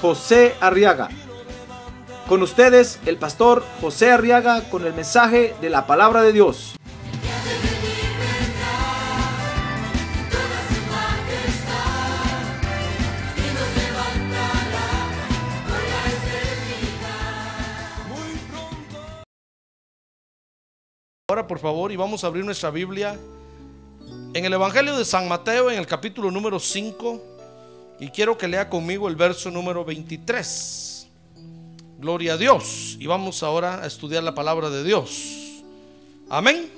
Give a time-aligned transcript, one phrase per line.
[0.00, 1.08] José Arriaga.
[2.28, 6.74] Con ustedes, el pastor José Arriaga con el mensaje de la palabra de Dios.
[21.28, 23.18] Ahora, por favor, y vamos a abrir nuestra Biblia
[24.32, 27.35] en el Evangelio de San Mateo, en el capítulo número 5,
[27.98, 31.06] y quiero que lea conmigo el verso número 23.
[31.98, 32.96] Gloria a Dios.
[32.98, 35.62] Y vamos ahora a estudiar la palabra de Dios.
[36.28, 36.70] Amén.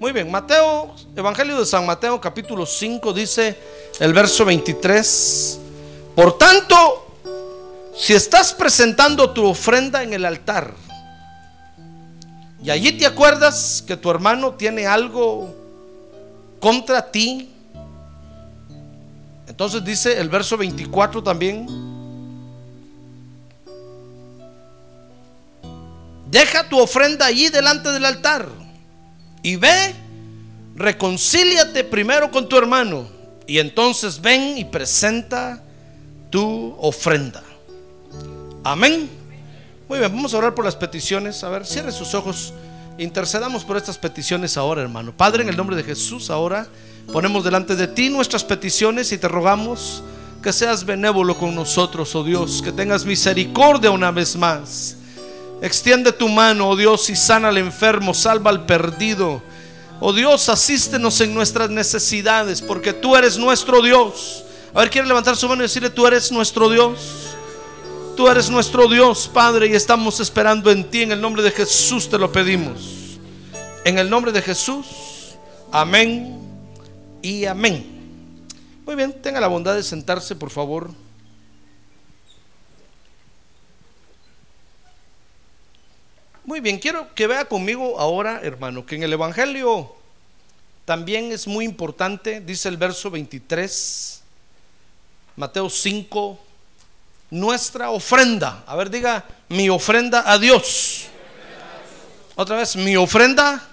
[0.00, 3.56] Muy bien, Mateo, Evangelio de San Mateo, capítulo 5, dice
[4.00, 5.60] el verso 23.
[6.16, 7.06] Por tanto,
[7.96, 10.74] si estás presentando tu ofrenda en el altar,
[12.62, 15.54] y allí te acuerdas que tu hermano tiene algo
[16.60, 17.53] contra ti.
[19.46, 21.66] Entonces dice el verso 24 también.
[26.30, 28.48] Deja tu ofrenda allí delante del altar
[29.42, 29.94] y ve,
[30.74, 33.08] reconcíliate primero con tu hermano
[33.46, 35.62] y entonces ven y presenta
[36.30, 37.42] tu ofrenda.
[38.64, 39.08] Amén.
[39.88, 41.44] Muy bien, vamos a orar por las peticiones.
[41.44, 42.54] A ver, cierre sus ojos.
[42.96, 45.14] Intercedamos por estas peticiones ahora, hermano.
[45.14, 46.66] Padre, en el nombre de Jesús, ahora
[47.12, 50.02] ponemos delante de ti nuestras peticiones y te rogamos
[50.44, 54.96] que seas benévolo con nosotros, oh Dios, que tengas misericordia una vez más.
[55.62, 59.42] Extiende tu mano, oh Dios, y sana al enfermo, salva al perdido.
[60.00, 64.44] Oh Dios, asístenos en nuestras necesidades, porque tú eres nuestro Dios.
[64.74, 66.98] A ver, quiere levantar su mano y decirle, tú eres nuestro Dios.
[68.14, 71.02] Tú eres nuestro Dios, Padre, y estamos esperando en ti.
[71.02, 73.18] En el nombre de Jesús te lo pedimos.
[73.86, 74.84] En el nombre de Jesús,
[75.72, 76.43] amén
[77.24, 77.82] y amén.
[78.84, 80.90] Muy bien, tenga la bondad de sentarse, por favor.
[86.44, 89.96] Muy bien, quiero que vea conmigo ahora, hermano, que en el Evangelio
[90.84, 94.22] también es muy importante, dice el verso 23,
[95.36, 96.38] Mateo 5,
[97.30, 98.64] nuestra ofrenda.
[98.66, 101.06] A ver, diga, mi ofrenda a Dios.
[102.34, 103.66] Otra vez, mi ofrenda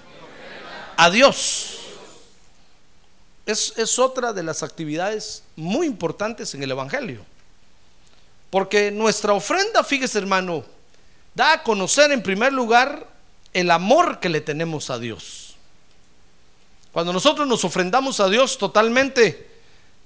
[0.95, 1.80] a Dios.
[3.51, 7.25] Es, es, otra de las actividades muy importantes en el Evangelio.
[8.49, 10.63] Porque nuestra ofrenda, fíjese hermano,
[11.33, 13.07] da a conocer en primer lugar
[13.53, 15.55] el amor que le tenemos a Dios.
[16.91, 19.49] Cuando nosotros nos ofrendamos a Dios totalmente,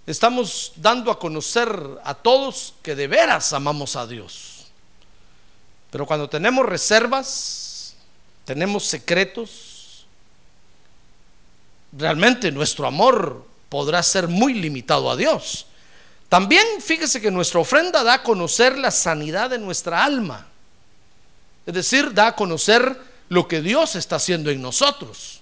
[0.05, 1.69] estamos dando a conocer
[2.03, 4.67] a todos que de veras amamos a Dios.
[5.89, 7.95] Pero cuando tenemos reservas,
[8.45, 9.74] tenemos secretos,
[11.97, 15.65] realmente nuestro amor podrá ser muy limitado a Dios.
[16.29, 20.47] También fíjese que nuestra ofrenda da a conocer la sanidad de nuestra alma.
[21.65, 25.41] Es decir, da a conocer lo que Dios está haciendo en nosotros.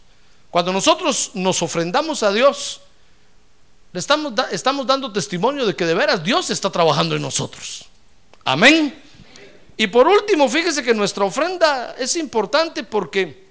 [0.52, 2.81] Cuando nosotros nos ofrendamos a Dios,
[3.91, 7.85] le estamos, estamos dando testimonio de que de veras Dios está trabajando en nosotros.
[8.46, 9.02] Amén.
[9.78, 13.43] Y por último, fíjese que nuestra ofrenda es importante porque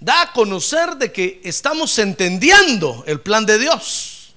[0.00, 4.34] da a conocer de que estamos entendiendo el plan de Dios.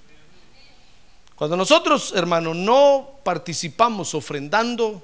[1.35, 5.03] Cuando nosotros, hermano, no participamos ofrendando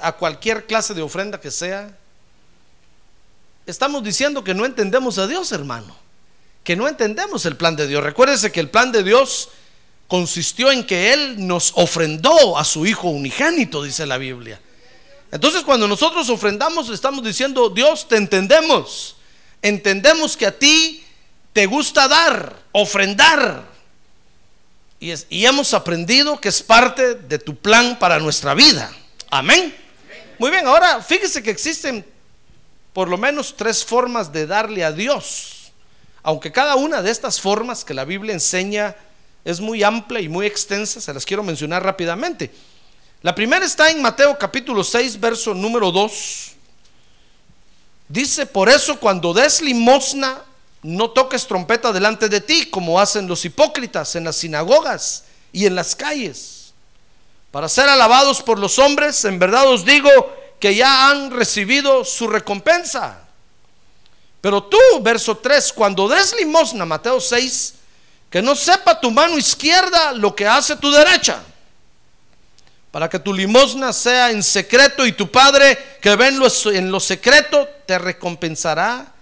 [0.00, 1.96] a cualquier clase de ofrenda que sea,
[3.66, 6.02] estamos diciendo que no entendemos a Dios, hermano
[6.64, 8.02] que no entendemos el plan de Dios.
[8.02, 9.48] Recuérdese que el plan de Dios
[10.06, 14.60] consistió en que Él nos ofrendó a su Hijo unigénito, dice la Biblia.
[15.30, 19.16] Entonces cuando nosotros ofrendamos, estamos diciendo, Dios, te entendemos.
[19.62, 21.04] Entendemos que a ti
[21.52, 23.64] te gusta dar, ofrendar.
[25.00, 28.92] Y, hemos aprendido que es parte de tu plan para nuestra vida.
[29.30, 29.74] Amén.
[30.38, 32.04] Muy bien, ahora fíjese que existen
[32.92, 35.62] por lo menos tres formas de darle a Dios
[36.22, 38.94] aunque cada una de estas formas que la Biblia enseña
[39.44, 42.50] es muy amplia y muy extensa, se las quiero mencionar rápidamente.
[43.22, 46.52] La primera está en Mateo capítulo 6, verso número 2.
[48.12, 50.42] Dice, por eso cuando des limosna,
[50.82, 55.74] no toques trompeta delante de ti, como hacen los hipócritas en las sinagogas y en
[55.74, 56.74] las calles,
[57.50, 60.10] para ser alabados por los hombres, en verdad os digo
[60.60, 63.18] que ya han recibido su recompensa.
[64.42, 67.74] Pero tú, verso 3, cuando des limosna, Mateo 6,
[68.28, 71.42] que no sepa tu mano izquierda lo que hace tu derecha,
[72.92, 77.66] para que tu limosna sea en secreto y tu Padre que ve en lo, secreto
[77.86, 79.14] te recompensará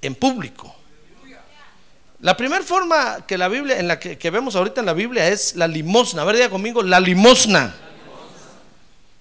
[0.00, 0.74] en público.
[2.20, 5.54] La primera forma que la Biblia, en la que, vemos ahorita en la Biblia es
[5.54, 6.22] la limosna.
[6.22, 7.76] A ver, diga conmigo, la limosna.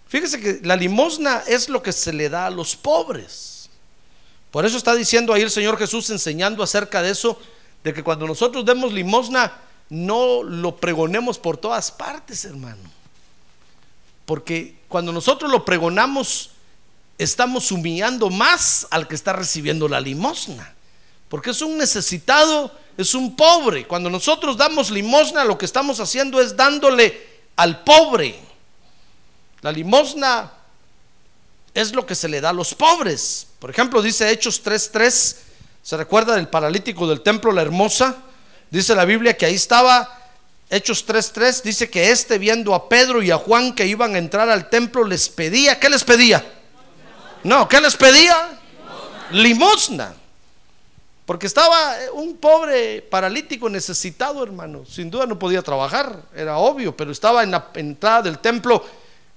[0.08, 3.70] Fíjese que la limosna es lo que se le da a los pobres.
[4.50, 7.38] Por eso está diciendo ahí el Señor Jesús enseñando acerca de eso,
[7.84, 9.54] de que cuando nosotros demos limosna,
[9.90, 12.97] no lo pregonemos por todas partes, hermano.
[14.28, 16.50] Porque cuando nosotros lo pregonamos,
[17.18, 20.76] estamos humillando más al que está recibiendo la limosna.
[21.30, 23.88] Porque es un necesitado, es un pobre.
[23.88, 27.26] Cuando nosotros damos limosna, lo que estamos haciendo es dándole
[27.56, 28.38] al pobre.
[29.62, 30.52] La limosna
[31.74, 33.48] es lo que se le da a los pobres.
[33.60, 35.38] Por ejemplo, dice Hechos 3:3,
[35.82, 38.18] ¿se recuerda del paralítico del templo La Hermosa?
[38.70, 40.17] Dice la Biblia que ahí estaba
[40.70, 44.50] Hechos 3:3 dice que este viendo a Pedro y a Juan que iban a entrar
[44.50, 46.44] al templo les pedía, ¿qué les pedía?
[47.44, 48.60] No, ¿qué les pedía?
[49.32, 50.14] Limosna.
[51.26, 54.86] Porque estaba un pobre paralítico necesitado, hermano.
[54.86, 58.86] Sin duda no podía trabajar, era obvio, pero estaba en la entrada del templo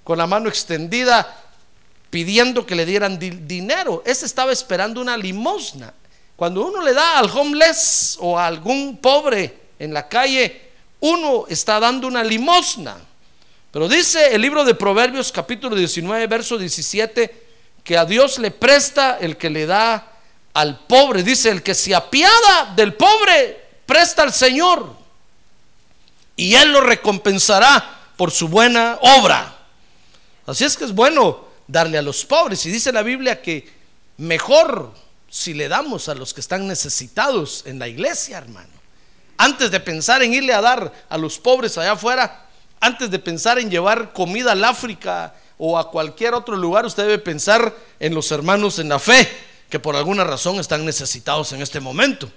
[0.05, 1.37] con la mano extendida
[2.11, 4.03] pidiendo que le dieran di dinero.
[4.05, 5.95] Ese estaba esperando una limosna.
[6.35, 10.70] Cuando uno le da al homeless o a algún pobre en la calle,
[11.01, 12.97] uno está dando una limosna.
[13.71, 17.47] Pero dice el libro de Proverbios capítulo 19, verso 17,
[17.85, 20.13] que a Dios le presta el que le da
[20.55, 21.23] al pobre.
[21.23, 24.97] Dice, el que se apiada del pobre, presta al Señor.
[26.37, 29.57] Y Él lo recompensará por su buena obra.
[30.47, 32.65] Así es que es bueno darle a los pobres.
[32.67, 33.69] Y dice la Biblia que
[34.17, 34.93] mejor
[35.29, 38.80] si le damos a los que están necesitados en la iglesia, hermano.
[39.43, 42.45] Antes de pensar en irle a dar a los pobres allá afuera,
[42.79, 47.19] antes de pensar en llevar comida al África o a cualquier otro lugar, usted debe
[47.19, 49.27] pensar en los hermanos en la fe
[49.71, 52.31] que por alguna razón están necesitados en este momento.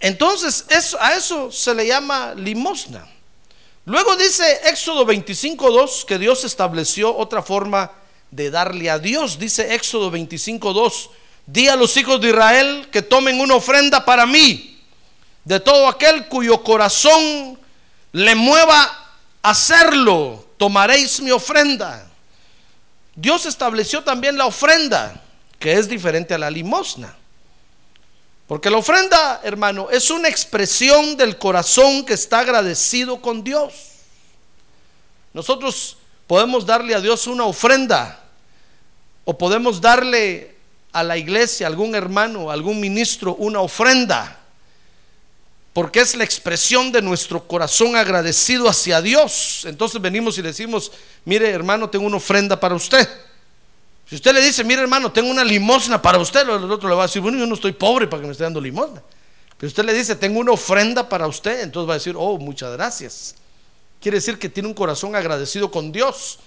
[0.00, 3.08] Entonces, eso, a eso se le llama limosna.
[3.86, 7.90] Luego dice Éxodo 25.2 que Dios estableció otra forma
[8.30, 9.38] de darle a Dios.
[9.38, 11.08] Dice Éxodo 25.2,
[11.46, 14.69] di a los hijos de Israel que tomen una ofrenda para mí,
[15.44, 17.58] de todo aquel cuyo corazón
[18.12, 18.82] le mueva
[19.42, 22.06] a hacerlo, tomaréis mi ofrenda.
[23.14, 25.22] Dios estableció también la ofrenda,
[25.58, 27.16] que es diferente a la limosna.
[28.46, 33.72] Porque la ofrenda, hermano, es una expresión del corazón que está agradecido con Dios.
[35.32, 38.24] Nosotros podemos darle a Dios una ofrenda
[39.24, 40.56] o podemos darle
[40.92, 44.39] a la iglesia, a algún hermano, algún ministro, una ofrenda.
[45.72, 49.64] Porque es la expresión de nuestro corazón agradecido hacia Dios.
[49.66, 50.90] Entonces venimos y decimos,
[51.24, 53.08] mire hermano, tengo una ofrenda para usted.
[54.08, 57.04] Si usted le dice, mire hermano, tengo una limosna para usted, el otro le va
[57.04, 59.00] a decir, bueno, yo no estoy pobre para que me esté dando limosna.
[59.56, 62.72] Pero usted le dice, tengo una ofrenda para usted, entonces va a decir, oh, muchas
[62.72, 63.36] gracias.
[64.00, 66.40] Quiere decir que tiene un corazón agradecido con Dios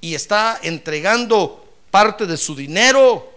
[0.00, 3.30] y está entregando parte de su dinero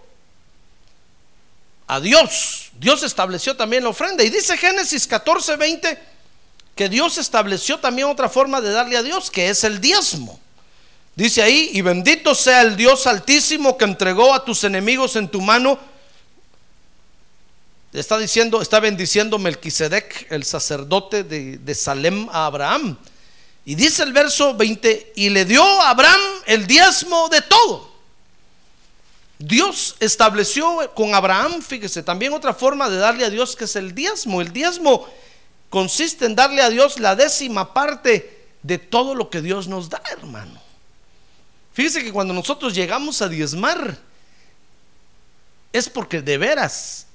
[1.86, 2.63] a Dios.
[2.84, 4.22] Dios estableció también la ofrenda.
[4.22, 5.98] Y dice Génesis 14, 20
[6.74, 10.38] que Dios estableció también otra forma de darle a Dios, que es el diezmo.
[11.16, 15.40] Dice ahí, y bendito sea el Dios altísimo que entregó a tus enemigos en tu
[15.40, 15.78] mano.
[17.94, 22.98] Está diciendo, está bendiciendo Melquisedec, el sacerdote de, de Salem, a Abraham.
[23.64, 27.93] Y dice el verso 20, y le dio a Abraham el diezmo de todo.
[29.38, 33.94] Dios estableció con Abraham, fíjese, también otra forma de darle a Dios que es el
[33.94, 34.40] diezmo.
[34.40, 35.08] El diezmo
[35.70, 40.00] consiste en darle a Dios la décima parte de todo lo que Dios nos da,
[40.10, 40.60] hermano.
[41.72, 43.98] Fíjese que cuando nosotros llegamos a diezmar,
[45.72, 47.08] es porque de veras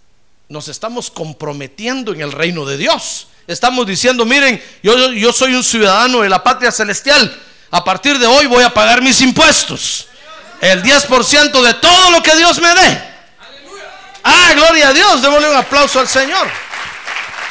[0.49, 3.27] nos estamos comprometiendo en el reino de Dios.
[3.47, 7.41] Estamos diciendo, miren, yo, yo soy un ciudadano de la patria celestial.
[7.71, 10.08] A partir de hoy voy a pagar mis impuestos.
[10.61, 13.03] El 10% de todo lo que Dios me dé.
[14.23, 15.21] Ah, gloria a Dios.
[15.21, 16.47] Démosle un aplauso al Señor.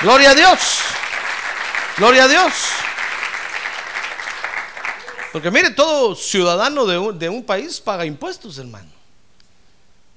[0.03, 0.59] Gloria a Dios.
[1.97, 2.53] Gloria a Dios.
[5.33, 8.91] Porque mire, todo ciudadano de un, de un, país paga impuestos, hermano.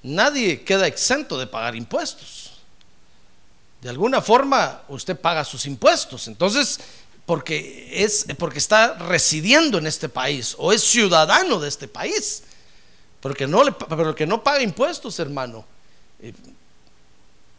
[0.04, 2.52] Nadie queda exento de pagar impuestos.
[3.82, 6.28] De alguna forma usted paga sus impuestos.
[6.28, 6.80] Entonces,
[7.26, 12.44] porque es porque está residiendo en este país o es ciudadano de este país.
[13.22, 15.64] Porque no le, pero el que no paga impuestos, hermano,
[16.20, 16.34] eh,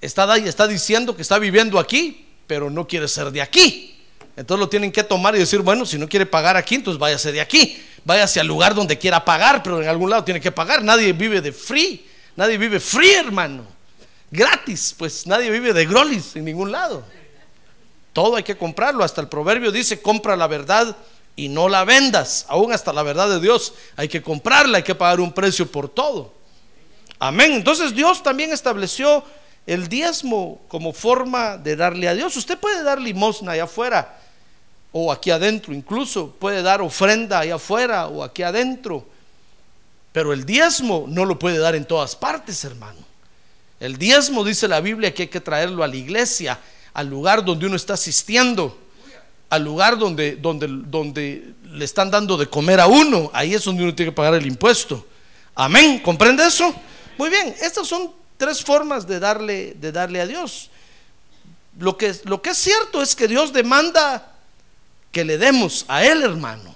[0.01, 3.89] está, está diciendo que está viviendo aquí, pero no quiere ser de aquí.
[4.37, 7.33] Entonces lo tienen que tomar y decir, bueno, si no quiere pagar aquí, entonces váyase
[7.33, 7.81] de aquí.
[8.05, 10.83] Váyase al lugar donde quiera pagar, pero en algún lado tiene que pagar.
[10.83, 12.05] Nadie vive de free.
[12.35, 13.65] Nadie vive free, hermano.
[14.31, 17.05] Gratis, pues nadie vive de grolis en ningún lado.
[18.13, 19.05] Todo hay que comprarlo.
[19.05, 20.97] Hasta el proverbio dice, compra la verdad
[21.37, 22.47] y no la vendas.
[22.49, 25.89] Aún hasta la verdad de Dios hay que comprarla, hay que pagar un precio por
[25.89, 26.33] todo.
[27.19, 27.53] Amén.
[27.53, 29.25] Entonces Dios también estableció
[29.67, 32.37] el diezmo como forma de darle a Dios.
[32.37, 34.19] Usted puede dar limosna allá afuera
[34.91, 39.07] o aquí adentro, incluso puede dar ofrenda allá afuera o aquí adentro.
[40.13, 43.01] Pero el diezmo no lo puede dar en todas partes, hermano.
[43.81, 46.61] El diezmo, dice la Biblia, que hay que traerlo a la iglesia,
[46.93, 48.79] al lugar donde uno está asistiendo
[49.53, 53.83] al lugar donde, donde, donde le están dando de comer a uno, ahí es donde
[53.83, 55.07] uno tiene que pagar el impuesto.
[55.55, 56.75] Amén, ¿comprende eso?
[57.19, 60.71] Muy bien, estas son tres formas de darle, de darle a Dios.
[61.79, 64.33] Lo que, lo que es cierto es que Dios demanda
[65.11, 66.75] que le demos a Él, hermano.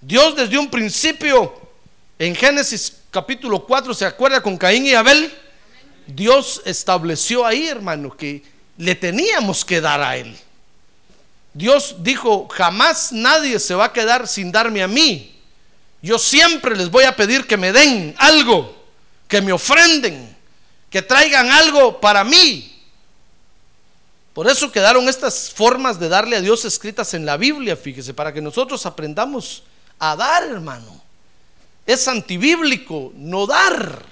[0.00, 1.52] Dios desde un principio,
[2.16, 5.34] en Génesis capítulo 4, ¿se acuerda con Caín y Abel?
[6.06, 8.44] Dios estableció ahí, hermano, que
[8.76, 10.38] le teníamos que dar a Él.
[11.58, 15.36] Dios dijo, jamás nadie se va a quedar sin darme a mí.
[16.00, 18.80] Yo siempre les voy a pedir que me den algo,
[19.26, 20.36] que me ofrenden,
[20.88, 22.80] que traigan algo para mí.
[24.34, 28.32] Por eso quedaron estas formas de darle a Dios escritas en la Biblia, fíjese, para
[28.32, 29.64] que nosotros aprendamos
[29.98, 31.02] a dar, hermano.
[31.84, 34.04] Es antibíblico no dar.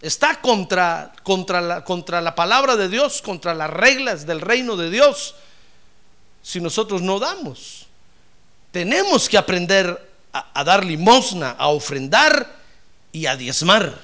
[0.00, 4.90] Está contra, contra, la, contra la palabra de Dios, contra las reglas del reino de
[4.90, 5.34] Dios
[6.48, 7.84] si nosotros no damos.
[8.72, 12.56] Tenemos que aprender a, dar limosna, a ofrendar
[13.12, 14.00] y a diezmar.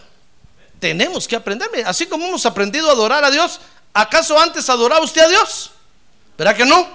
[0.79, 1.71] Tenemos que aprender.
[1.87, 3.63] Así como hemos aprendido a adorar a Dios,
[3.95, 5.71] ¿acaso antes adoraba usted a Dios?
[6.37, 6.87] ¿Verdad que no?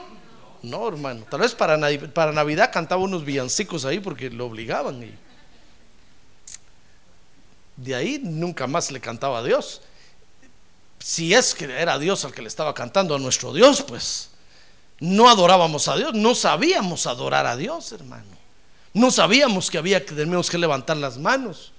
[0.62, 1.26] No, hermano.
[1.28, 1.80] Tal vez para,
[2.14, 5.02] para Navidad cantaba unos villancicos ahí porque lo obligaban.
[5.02, 5.16] Y
[7.76, 9.82] de ahí nunca más le cantaba a Dios.
[11.00, 14.29] Si es que era Dios al que le estaba cantando a nuestro Dios, pues
[15.00, 18.38] no adorábamos a Dios, no sabíamos adorar a Dios, hermano.
[18.94, 21.72] No sabíamos que había que teníamos que levantar las manos.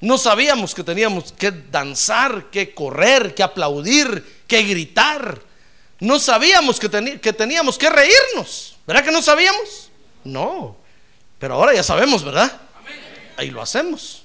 [0.00, 5.40] No sabíamos que teníamos que danzar, que correr, que aplaudir, que gritar.
[5.98, 8.76] No sabíamos que, que teníamos que reírnos.
[8.86, 9.90] ¿Verdad que no sabíamos?
[10.22, 10.76] No.
[11.38, 12.52] Pero ahora ya sabemos, ¿verdad?
[13.36, 14.22] Ahí lo hacemos.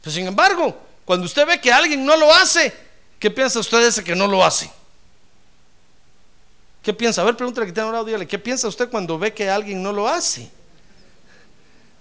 [0.00, 2.74] Pero sin embargo, cuando usted ve que alguien no lo hace,
[3.18, 4.70] ¿qué piensa usted de ese que no lo hace?
[6.84, 7.22] ¿Qué piensa?
[7.22, 9.90] A ver, pregúntale que tiene orado, dígale, ¿qué piensa usted cuando ve que alguien no
[9.90, 10.50] lo hace?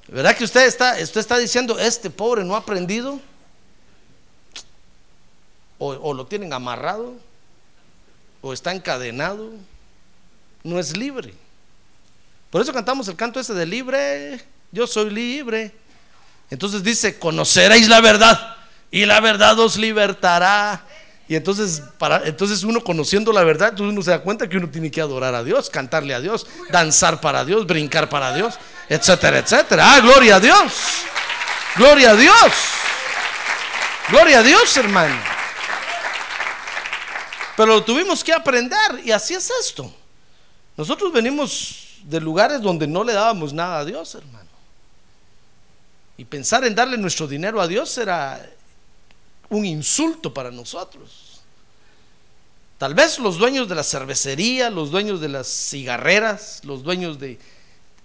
[0.09, 3.21] ¿Verdad que usted está, usted está diciendo, este pobre no ha aprendido?
[5.77, 7.15] O, lo tienen amarrado,
[8.41, 9.51] o está encadenado,
[10.63, 11.33] no es libre.
[12.49, 15.73] Por eso cantamos el canto ese de libre, yo soy libre.
[16.49, 18.57] Entonces dice, conoceréis la verdad
[18.91, 20.85] y la verdad os libertará.
[21.27, 24.69] Y entonces, para, entonces uno conociendo la verdad, entonces uno se da cuenta que uno
[24.69, 28.55] tiene que adorar a Dios, cantarle a Dios, danzar para Dios, brincar para Dios,
[28.89, 29.95] etcétera, etcétera.
[29.95, 30.73] Ah, gloria a Dios.
[31.75, 32.53] Gloria a Dios.
[34.09, 35.15] Gloria a Dios, hermano.
[37.55, 39.93] Pero lo tuvimos que aprender y así es esto.
[40.75, 44.49] Nosotros venimos de lugares donde no le dábamos nada a Dios, hermano.
[46.17, 48.45] Y pensar en darle nuestro dinero a Dios era
[49.49, 51.41] un insulto para nosotros.
[52.77, 57.39] Tal vez los dueños de la cervecería, los dueños de las cigarreras, los dueños de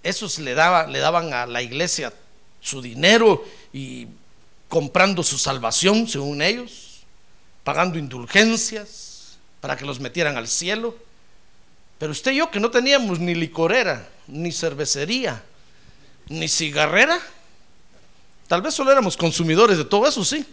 [0.03, 2.13] esos le, le daban a la iglesia
[2.61, 4.07] su dinero y
[4.69, 7.01] comprando su salvación, según ellos,
[7.65, 10.97] pagando indulgencias para que los metieran al cielo.
[11.99, 15.43] Pero usted y yo que no teníamos ni licorera, ni cervecería,
[16.29, 17.19] ni cigarrera,
[18.47, 20.47] tal vez solo éramos consumidores de todo eso, sí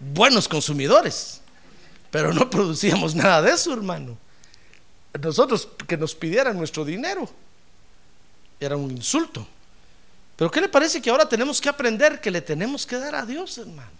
[0.00, 1.40] buenos consumidores,
[2.10, 4.18] pero no producíamos nada de eso, hermano.
[5.20, 7.28] Nosotros que nos pidieran nuestro dinero
[8.58, 9.46] era un insulto.
[10.36, 13.26] Pero ¿qué le parece que ahora tenemos que aprender que le tenemos que dar a
[13.26, 13.90] Dios, hermano?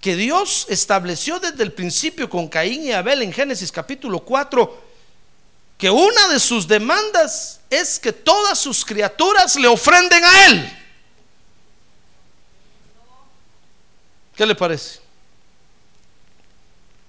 [0.00, 4.94] Que Dios estableció desde el principio con Caín y Abel en Génesis capítulo 4
[5.78, 10.83] que una de sus demandas es que todas sus criaturas le ofrenden a Él.
[14.34, 15.00] ¿Qué le parece?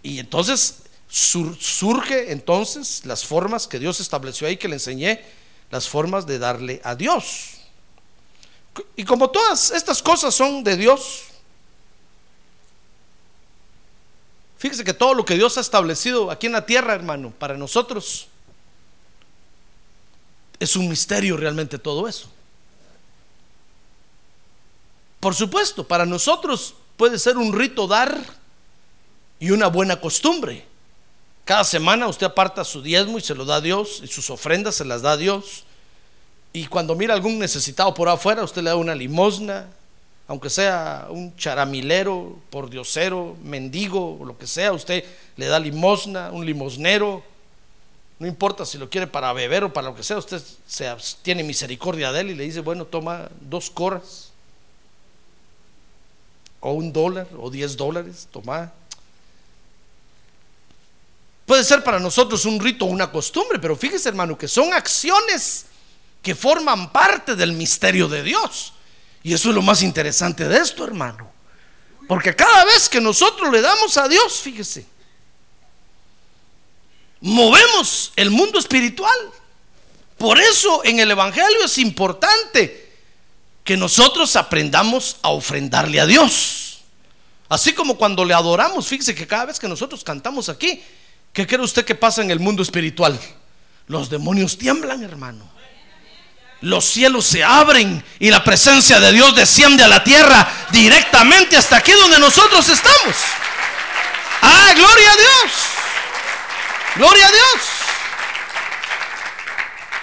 [0.03, 5.23] Y entonces surge entonces las formas que Dios estableció ahí que le enseñé,
[5.71, 7.51] las formas de darle a Dios.
[8.95, 11.23] Y como todas estas cosas son de Dios,
[14.57, 18.27] fíjese que todo lo que Dios ha establecido aquí en la tierra, hermano, para nosotros,
[20.59, 22.29] es un misterio realmente todo eso.
[25.19, 28.17] Por supuesto, para nosotros puede ser un rito dar
[29.39, 30.65] y una buena costumbre.
[31.43, 34.75] Cada semana usted aparta su diezmo y se lo da a Dios y sus ofrendas
[34.75, 35.63] se las da a Dios.
[36.53, 39.67] Y cuando mira algún necesitado por afuera, usted le da una limosna,
[40.27, 45.03] aunque sea un charamilero, por diosero, mendigo, lo que sea, usted
[45.35, 47.21] le da limosna, un limosnero.
[48.17, 51.43] No importa si lo quiere para beber o para lo que sea, usted se, tiene
[51.43, 54.31] misericordia de él y le dice, bueno, toma dos coras,
[56.65, 58.73] o un dólar, o diez dólares, toma.
[61.45, 65.67] Puede ser para nosotros un rito o una costumbre, pero fíjese hermano que son acciones
[66.23, 68.73] que forman parte del misterio de Dios.
[69.21, 71.31] Y eso es lo más interesante de esto, hermano.
[72.07, 74.87] Porque cada vez que nosotros le damos a Dios, fíjese,
[77.21, 79.17] movemos el mundo espiritual.
[80.17, 82.84] Por eso en el Evangelio es importante
[83.65, 86.79] que nosotros aprendamos a ofrendarle a Dios.
[87.49, 90.81] Así como cuando le adoramos, fíjese que cada vez que nosotros cantamos aquí,
[91.35, 93.19] ¿Qué cree usted que pasa en el mundo espiritual?
[93.87, 95.51] Los demonios tiemblan, hermano.
[96.61, 101.75] Los cielos se abren y la presencia de Dios desciende a la tierra directamente hasta
[101.75, 103.15] aquí donde nosotros estamos.
[104.41, 105.51] Ah, gloria a Dios.
[106.95, 107.61] Gloria a Dios.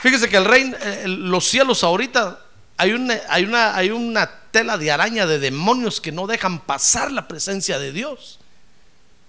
[0.03, 2.42] Fíjese que el reino, eh, los cielos ahorita
[2.83, 8.39] hay una, tela de araña de demonios que no dejan pasar la presencia de Dios.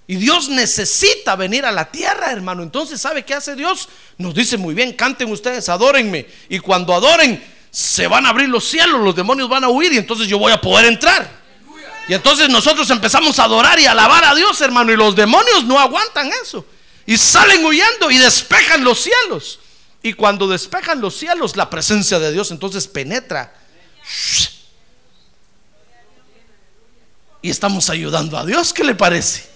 [0.05, 2.61] Y Dios necesita venir a la tierra, hermano.
[2.61, 3.87] Entonces, ¿sabe qué hace Dios?
[4.17, 6.27] Nos dice muy bien, canten ustedes, adórenme.
[6.49, 7.41] Y cuando adoren,
[7.71, 10.51] se van a abrir los cielos, los demonios van a huir y entonces yo voy
[10.51, 11.29] a poder entrar.
[12.07, 14.91] Y entonces nosotros empezamos a adorar y alabar a Dios, hermano.
[14.91, 16.65] Y los demonios no aguantan eso.
[17.05, 19.59] Y salen huyendo y despejan los cielos.
[20.03, 23.53] Y cuando despejan los cielos, la presencia de Dios entonces penetra.
[27.41, 29.49] Y estamos ayudando a Dios, ¿qué le parece?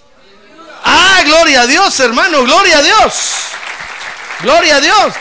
[0.85, 3.33] Ah, gloria a Dios, hermano, gloria a Dios.
[4.41, 5.13] Gloria a Dios.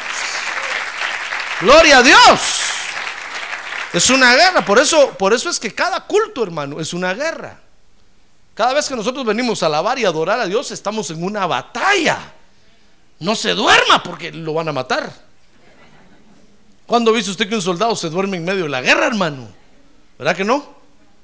[1.60, 2.40] Gloria a Dios.
[3.92, 7.58] Es una guerra, por eso, por eso es que cada culto, hermano, es una guerra.
[8.54, 12.35] Cada vez que nosotros venimos a alabar y adorar a Dios, estamos en una batalla.
[13.18, 15.12] No se duerma porque lo van a matar.
[16.86, 19.48] ¿Cuándo visto usted que un soldado se duerme en medio de la guerra, hermano?
[20.18, 20.76] ¿Verdad que no?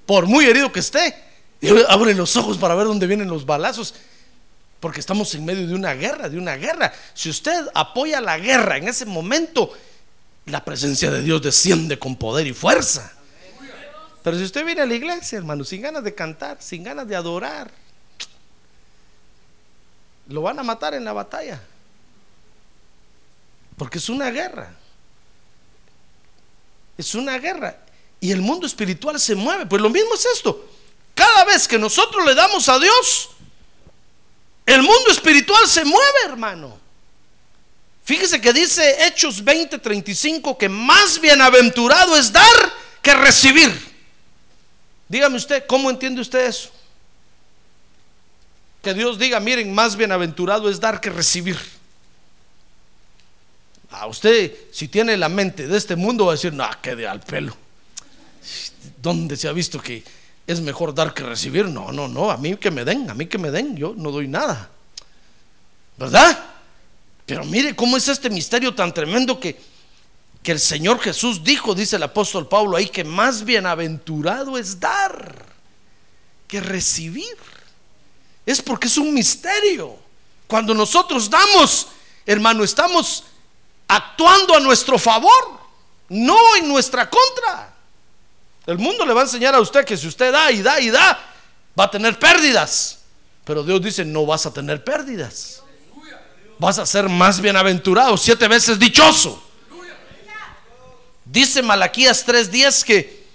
[0.07, 1.15] Por muy herido que esté,
[1.89, 3.95] abre los ojos para ver dónde vienen los balazos
[4.83, 6.93] porque estamos en medio de una guerra, de una guerra.
[7.15, 9.73] Si usted apoya la guerra en ese momento,
[10.47, 13.13] la presencia de Dios desciende con poder y fuerza.
[14.25, 17.15] Pero si usted viene a la iglesia, hermano, sin ganas de cantar, sin ganas de
[17.15, 17.71] adorar,
[20.27, 21.63] lo van a matar en la batalla.
[23.83, 24.73] Porque es una guerra.
[26.97, 27.77] Es una guerra.
[28.21, 29.67] Y el mundo espiritual se mueve.
[29.67, 30.71] Pues lo mismo es esto.
[31.17, 33.31] Cada vez que nosotros le damos a Dios,
[34.67, 36.79] el mundo espiritual se mueve, hermano.
[38.05, 43.69] Fíjese que dice Hechos 20:35 que más bienaventurado es dar que recibir.
[45.09, 46.71] Dígame usted, ¿cómo entiende usted eso?
[48.81, 51.82] Que Dios diga, miren, más bienaventurado es dar que recibir.
[53.93, 57.21] A usted, si tiene la mente de este mundo, va a decir, no, quede al
[57.21, 57.57] pelo.
[59.01, 60.03] ¿Dónde se ha visto que
[60.47, 61.67] es mejor dar que recibir.
[61.67, 64.11] No, no, no, a mí que me den, a mí que me den, yo no
[64.11, 64.71] doy nada.
[65.97, 66.39] ¿Verdad?
[67.27, 69.59] Pero mire cómo es este misterio tan tremendo que,
[70.43, 75.47] que el Señor Jesús dijo, dice el apóstol Pablo ahí, que más bienaventurado es dar
[76.49, 77.37] que recibir.
[78.45, 79.97] Es porque es un misterio.
[80.49, 81.89] Cuando nosotros damos,
[82.27, 83.25] hermano, estamos
[83.97, 85.61] actuando a nuestro favor,
[86.09, 87.75] no en nuestra contra.
[88.67, 90.91] El mundo le va a enseñar a usted que si usted da y da y
[90.91, 91.19] da,
[91.79, 93.01] va a tener pérdidas.
[93.45, 95.63] Pero Dios dice, no vas a tener pérdidas.
[96.59, 99.43] Vas a ser más bienaventurado, siete veces dichoso.
[101.25, 103.27] Dice Malaquías 3:10 que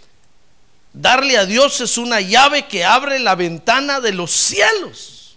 [0.94, 5.36] darle a Dios es una llave que abre la ventana de los cielos.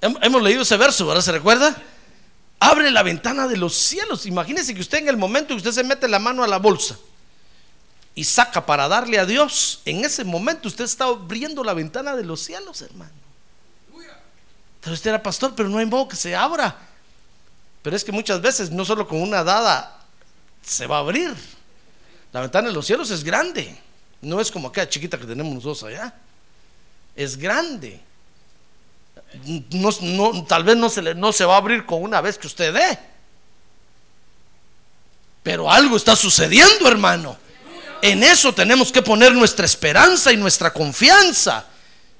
[0.00, 1.22] Hemos leído ese verso, ¿verdad?
[1.22, 1.76] ¿Se recuerda?
[2.60, 4.26] Abre la ventana de los cielos.
[4.26, 6.98] Imagínese que usted en el momento que usted se mete la mano a la bolsa
[8.14, 12.24] y saca para darle a Dios, en ese momento usted está abriendo la ventana de
[12.24, 13.12] los cielos, hermano.
[14.80, 16.76] Pero usted era pastor, pero no hay modo que se abra.
[17.82, 20.04] Pero es que muchas veces, no solo con una dada
[20.62, 21.32] se va a abrir.
[22.32, 23.78] La ventana de los cielos es grande.
[24.20, 26.12] No es como aquella chiquita que tenemos nosotros allá.
[27.14, 28.00] Es grande.
[30.48, 32.72] Tal vez no se, le, no se va a abrir con una vez que usted
[32.72, 32.98] dé.
[35.42, 37.36] Pero algo está sucediendo, hermano.
[38.02, 41.64] En eso tenemos que poner nuestra esperanza y nuestra confianza.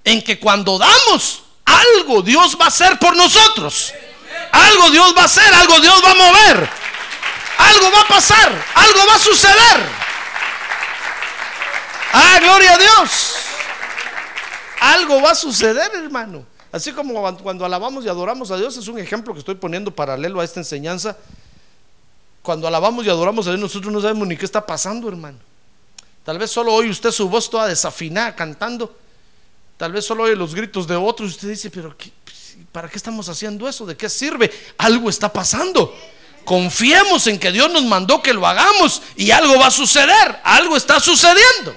[0.05, 3.93] En que cuando damos, algo Dios va a hacer por nosotros.
[4.53, 6.71] Algo Dios va a hacer, algo Dios va a mover.
[7.59, 9.87] Algo va a pasar, algo va a suceder.
[12.13, 13.35] Ah, gloria a Dios.
[14.81, 16.47] Algo va a suceder, hermano.
[16.79, 20.41] Así como cuando alabamos y adoramos a Dios, es un ejemplo que estoy poniendo paralelo
[20.41, 21.17] a esta enseñanza.
[22.41, 25.39] Cuando alabamos y adoramos a Dios, nosotros no sabemos ni qué está pasando, hermano.
[26.25, 28.97] Tal vez solo oye usted su voz toda desafinada cantando.
[29.77, 31.97] Tal vez solo oye los gritos de otros y usted dice, pero
[32.71, 33.85] ¿para qué estamos haciendo eso?
[33.85, 34.49] ¿De qué sirve?
[34.79, 35.93] Algo está pasando.
[36.45, 40.39] Confiemos en que Dios nos mandó que lo hagamos y algo va a suceder.
[40.45, 41.75] Algo está sucediendo.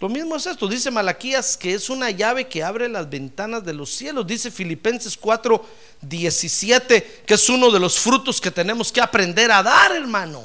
[0.00, 3.74] Lo mismo es esto, dice Malaquías que es una llave que abre las ventanas de
[3.74, 4.26] los cielos.
[4.26, 5.64] Dice Filipenses 4,
[6.02, 10.44] 17, que es uno de los frutos que tenemos que aprender a dar, hermano.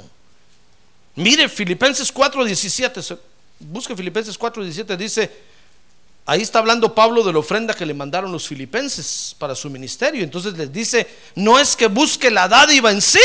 [1.16, 3.02] Mire, Filipenses 4, 17,
[3.60, 5.32] busque Filipenses 4, 17, dice,
[6.26, 10.24] ahí está hablando Pablo de la ofrenda que le mandaron los filipenses para su ministerio.
[10.24, 13.20] Entonces les dice, no es que busque la dádiva en sí,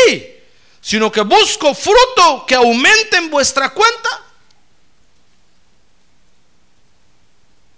[0.83, 4.28] sino que busco fruto que aumente en vuestra cuenta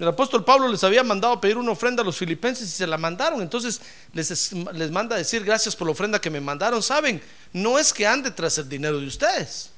[0.01, 2.97] El apóstol Pablo les había mandado pedir una ofrenda a los filipenses y se la
[2.97, 3.43] mandaron.
[3.43, 3.83] Entonces
[4.15, 6.83] les, les manda decir gracias por la ofrenda que me mandaron.
[6.83, 9.69] Saben, no es que ande tras el dinero de ustedes,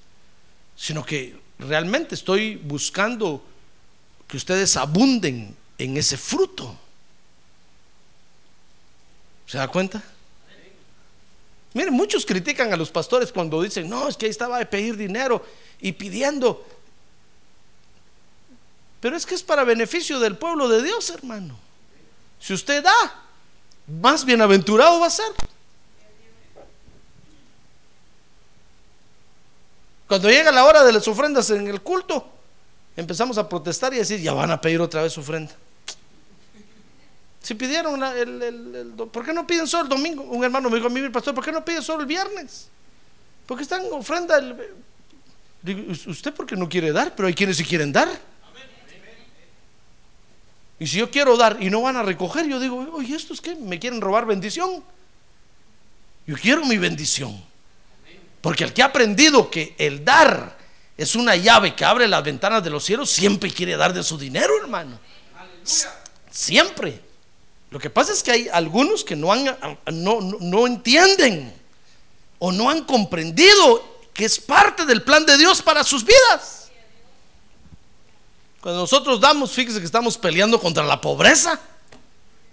[0.77, 3.45] sino que realmente estoy buscando
[4.29, 6.79] que ustedes abunden en ese fruto.
[9.49, 10.01] ¿Se da cuenta?
[11.75, 14.97] Miren, muchos critican a los pastores cuando dicen, no, es que ahí estaba de pedir
[14.97, 15.45] dinero
[15.81, 16.65] y pidiendo.
[19.03, 21.59] Pero es que es para beneficio del pueblo de Dios, hermano.
[22.39, 22.95] Si usted da,
[24.01, 25.27] más bienaventurado va a ser.
[30.07, 32.31] Cuando llega la hora de las ofrendas en el culto,
[32.97, 35.53] empezamos a protestar y decir, ya van a pedir otra vez ofrenda.
[37.43, 40.23] Si pidieron el, ¿por qué no piden solo el domingo?
[40.23, 42.69] Un hermano me dijo a mí, pastor, ¿por qué no piden solo el viernes?
[43.47, 44.57] Porque están ofrenda el,
[45.61, 48.32] digo, usted porque no quiere dar, pero hay quienes sí quieren dar.
[50.83, 53.55] Y si yo quiero dar y no van a recoger, yo digo, oye, ¿estos qué?
[53.55, 54.83] ¿Me quieren robar bendición?
[56.27, 57.41] Yo quiero mi bendición.
[58.41, 60.59] Porque el que ha aprendido que el dar
[60.97, 64.19] es una llave que abre las ventanas de los cielos, siempre quiere dar de su
[64.19, 64.99] dinero, hermano.
[66.33, 67.01] Siempre.
[67.71, 71.55] Lo que pasa es que hay algunos que no, han, no, no entienden
[72.41, 76.62] o no han comprendido que es parte del plan de Dios para sus vidas.
[78.63, 81.59] Cuando nosotros damos, fíjese que estamos peleando contra la pobreza.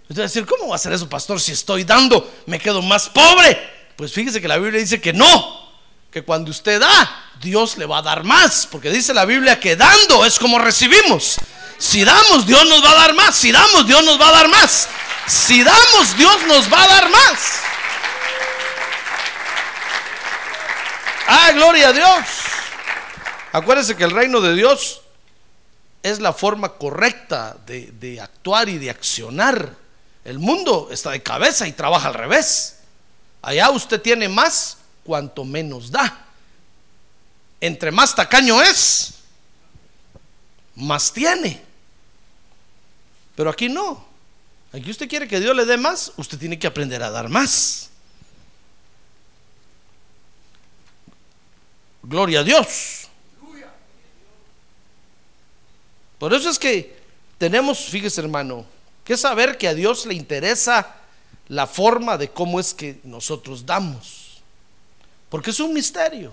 [0.02, 1.40] Usted va a decir, ¿cómo va a ser eso, pastor?
[1.40, 3.56] Si estoy dando, me quedo más pobre.
[3.94, 5.70] Pues fíjese que la Biblia dice que no,
[6.10, 8.66] que cuando usted da, Dios le va a dar más.
[8.68, 11.36] Porque dice la Biblia que dando es como recibimos.
[11.78, 13.36] Si damos, Dios nos va a dar más.
[13.36, 14.88] Si damos, Dios nos va a dar más.
[15.28, 17.38] Si damos, Dios nos va a dar más.
[21.28, 22.26] Ah, gloria a Dios.
[23.52, 24.99] Acuérdese que el reino de Dios
[26.02, 29.76] es la forma correcta de, actuar y de accionar.
[30.24, 32.78] El mundo está de cabeza y trabaja al revés.
[33.42, 36.26] Allá usted tiene más cuanto menos da.
[37.60, 39.14] Entre más tacaño es,
[40.76, 41.62] más tiene.
[43.36, 44.08] Pero aquí no.
[44.72, 47.90] Aquí usted quiere que Dios le dé más, usted tiene que aprender a dar más.
[52.02, 53.09] Gloria a Dios.
[56.20, 57.00] Por eso es que
[57.38, 58.66] tenemos, fíjese hermano,
[59.02, 60.96] que saber que a Dios le interesa
[61.48, 64.42] la forma de cómo es que nosotros damos.
[65.30, 66.30] Porque es un misterio.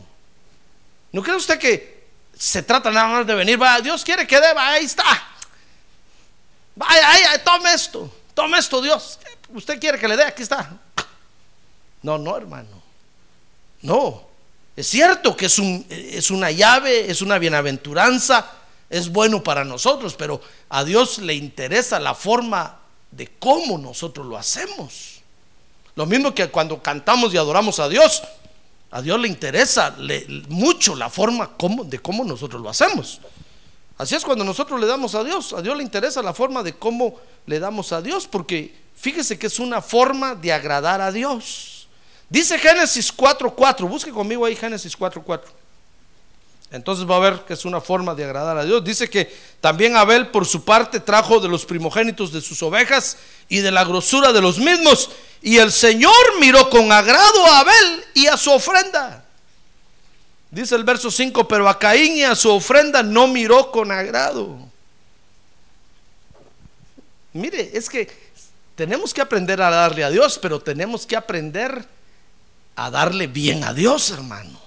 [1.13, 2.05] ¿No cree usted que
[2.37, 5.05] se trata nada más de venir, va, Dios quiere que dé, ahí está.
[6.75, 9.17] Vaya, ahí, tome esto, tome esto, Dios.
[9.53, 10.69] Usted quiere que le dé, aquí está.
[12.03, 12.83] No, no, hermano.
[13.81, 14.27] No.
[14.75, 18.56] Es cierto que es, un, es una llave, es una bienaventuranza,
[18.89, 22.79] es bueno para nosotros, pero a Dios le interesa la forma
[23.11, 25.21] de cómo nosotros lo hacemos.
[25.95, 28.23] Lo mismo que cuando cantamos y adoramos a Dios,
[28.91, 29.95] a Dios le interesa
[30.49, 31.51] mucho la forma
[31.85, 33.19] de cómo nosotros lo hacemos.
[33.97, 36.73] Así es cuando nosotros le damos a Dios, a Dios le interesa la forma de
[36.73, 37.15] cómo
[37.47, 41.77] le damos a Dios, porque fíjese que es una forma de agradar a Dios,
[42.29, 45.43] Dice Génesis 4.4, busque conmigo ahí Génesis 4.4.
[46.69, 48.83] Entonces va a ver que es una forma de agradar a Dios.
[48.83, 53.59] Dice que también Abel por su parte trajo de los primogénitos de sus ovejas y
[53.59, 55.09] de la grosura de los mismos.
[55.41, 59.23] Y el Señor miró con agrado a Abel y a su ofrenda.
[60.51, 64.57] Dice el verso 5, pero a Caín y a su ofrenda no miró con agrado.
[67.31, 68.09] Mire, es que
[68.75, 71.87] tenemos que aprender a darle a Dios, pero tenemos que aprender
[72.75, 74.66] a darle bien a Dios, hermano.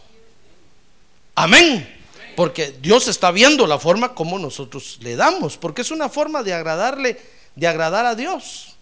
[1.35, 1.97] Amén.
[2.37, 6.55] Porque Dios está viendo la forma como nosotros le damos, porque es una forma de
[6.55, 7.21] agradarle,
[7.55, 8.77] de agradar a Dios.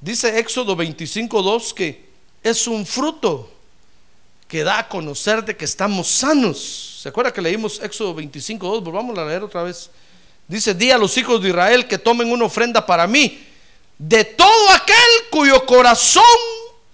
[0.00, 2.06] Dice Éxodo 25:2 que
[2.42, 3.50] es un fruto
[4.46, 7.00] que da a conocer de que estamos sanos.
[7.02, 8.82] ¿Se acuerda que leímos Éxodo 25:2?
[8.82, 9.90] Volvamos a leer otra vez.
[10.46, 13.44] Dice, di a los hijos de Israel que tomen una ofrenda para mí,
[13.98, 14.96] de todo aquel
[15.30, 16.22] cuyo corazón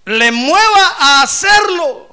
[0.07, 2.09] le mueva a hacerlo.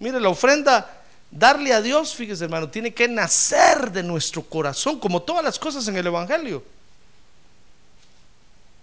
[0.00, 5.22] Mire, la ofrenda, darle a Dios, fíjese hermano, tiene que nacer de nuestro corazón, como
[5.22, 6.62] todas las cosas en el Evangelio.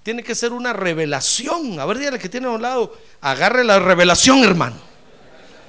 [0.04, 1.80] Tiene que ser una revelación.
[1.80, 4.76] A ver, dígale que tiene a un lado, agarre la revelación, hermano.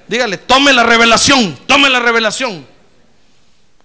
[0.09, 2.67] Dígale, tome la revelación, tome la revelación.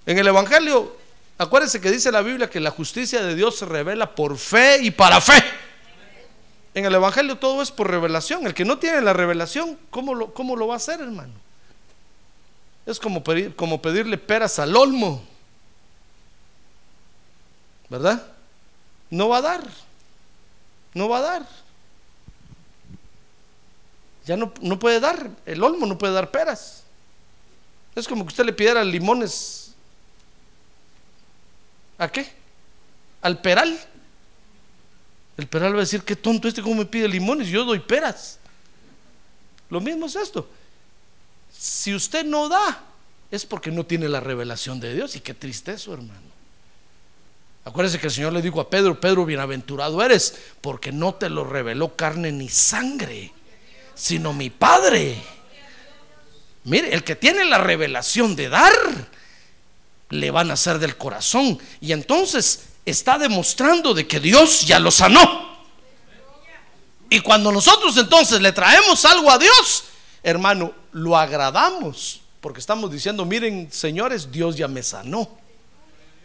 [0.06, 0.97] En el Evangelio,
[1.38, 4.91] acuérdense que dice la Biblia que la justicia de Dios se revela por fe y
[4.91, 5.41] para fe.
[6.74, 8.45] En el Evangelio todo es por revelación.
[8.45, 11.34] El que no tiene la revelación, ¿cómo lo, cómo lo va a hacer, hermano?
[12.85, 15.23] Es como, pedir, como pedirle peras al olmo.
[17.89, 18.25] ¿Verdad?
[19.09, 19.67] No va a dar.
[20.93, 21.47] No va a dar.
[24.25, 25.29] Ya no, no puede dar.
[25.45, 26.83] El olmo no puede dar peras.
[27.95, 29.73] Es como que usted le pidiera limones.
[31.97, 32.31] ¿A qué?
[33.21, 33.79] Al peral.
[35.37, 37.47] El peral va a decir, qué tonto este, ¿cómo me pide limones?
[37.47, 38.39] Yo doy peras.
[39.69, 40.47] Lo mismo es esto.
[41.62, 42.82] Si usted no da,
[43.30, 45.15] es porque no tiene la revelación de Dios.
[45.15, 46.32] Y qué triste eso, hermano.
[47.65, 51.43] Acuérdese que el Señor le dijo a Pedro, Pedro, bienaventurado eres, porque no te lo
[51.43, 53.32] reveló carne ni sangre,
[53.93, 55.21] sino mi Padre.
[56.63, 58.74] Mire, el que tiene la revelación de dar,
[60.10, 61.60] le van a hacer del corazón.
[61.80, 65.60] Y entonces está demostrando de que Dios ya lo sanó.
[67.08, 69.84] Y cuando nosotros entonces le traemos algo a Dios,
[70.24, 72.21] hermano, lo agradamos.
[72.41, 75.30] Porque estamos diciendo, miren, señores, Dios ya me sanó.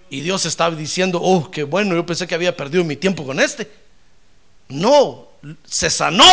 [0.09, 3.39] Y Dios estaba diciendo, oh, qué bueno, yo pensé que había perdido mi tiempo con
[3.41, 3.71] este.
[4.69, 5.29] No,
[5.65, 6.25] se sanó,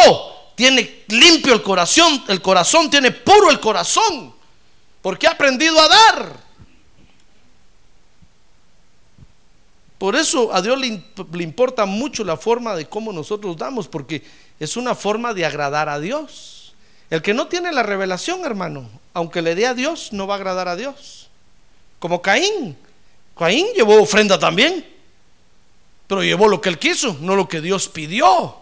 [0.56, 4.34] tiene limpio el corazón, el corazón tiene puro el corazón,
[5.02, 6.44] porque ha aprendido a dar.
[9.98, 14.24] Por eso a Dios le, le, importa mucho la forma de cómo nosotros damos, porque
[14.60, 16.63] es una forma de agradar a Dios.
[17.14, 20.38] El que no tiene la revelación, hermano, aunque le dé a Dios, no va a
[20.38, 21.30] agradar a Dios.
[22.00, 22.76] Como Caín.
[23.38, 24.84] Caín llevó ofrenda también,
[26.08, 28.58] pero llevó lo que él quiso, no lo que Dios pidió.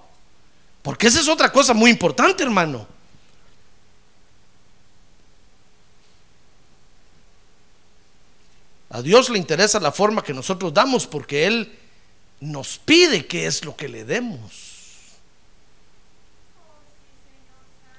[0.82, 2.86] Porque esa es otra cosa muy importante, hermano.
[8.90, 11.80] A Dios le interesa la forma que nosotros damos porque Él
[12.42, 14.71] nos pide qué es lo que le demos.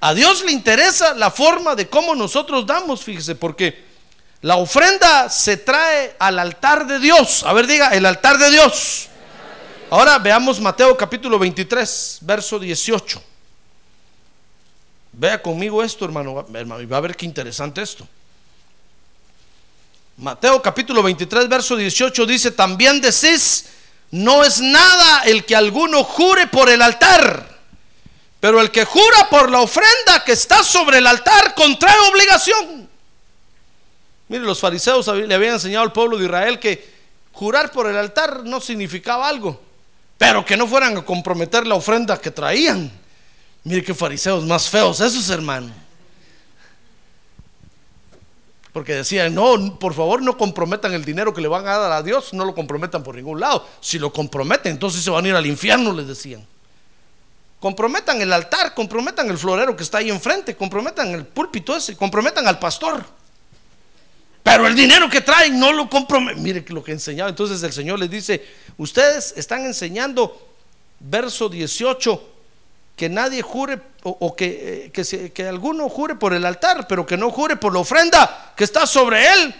[0.05, 3.85] A Dios le interesa la forma de cómo nosotros damos, fíjese, porque
[4.41, 7.45] la ofrenda se trae al altar de Dios.
[7.45, 9.07] A ver, diga, el altar de Dios.
[9.89, 13.23] Ahora veamos Mateo capítulo 23, verso 18.
[15.13, 16.45] Vea conmigo esto, hermano,
[16.81, 18.05] y va a ver qué interesante esto.
[20.17, 23.67] Mateo capítulo 23, verso 18 dice, también decís,
[24.11, 27.52] no es nada el que alguno jure por el altar,
[28.43, 32.89] pero el que jura por la ofrenda que está sobre el altar contrae obligación.
[34.27, 36.93] Mire, los fariseos le habían enseñado al pueblo de Israel que
[37.31, 39.61] jurar por el altar no significaba algo,
[40.17, 42.91] pero que no fueran a comprometer la ofrenda que traían.
[43.63, 45.71] Mire qué fariseos más feos esos, hermano.
[48.73, 52.03] Porque decían, no, por favor no comprometan el dinero que le van a dar a
[52.03, 53.65] Dios, no lo comprometan por ningún lado.
[53.79, 56.45] Si lo comprometen, entonces se van a ir al infierno, les decían.
[57.63, 62.45] Comprometan el altar, comprometan el florero que está ahí enfrente, comprometan el púlpito ese, comprometan
[62.45, 63.05] al pastor.
[64.43, 66.43] Pero el dinero que traen no lo comprometen.
[66.43, 67.29] Mire lo que enseñaba.
[67.29, 68.45] Entonces el Señor les dice,
[68.75, 70.45] ustedes están enseñando,
[70.99, 72.31] verso 18,
[72.97, 77.31] que nadie jure o, que, eh, que, alguno jure por el altar, pero que no
[77.31, 79.55] jure por la ofrenda que está sobre él.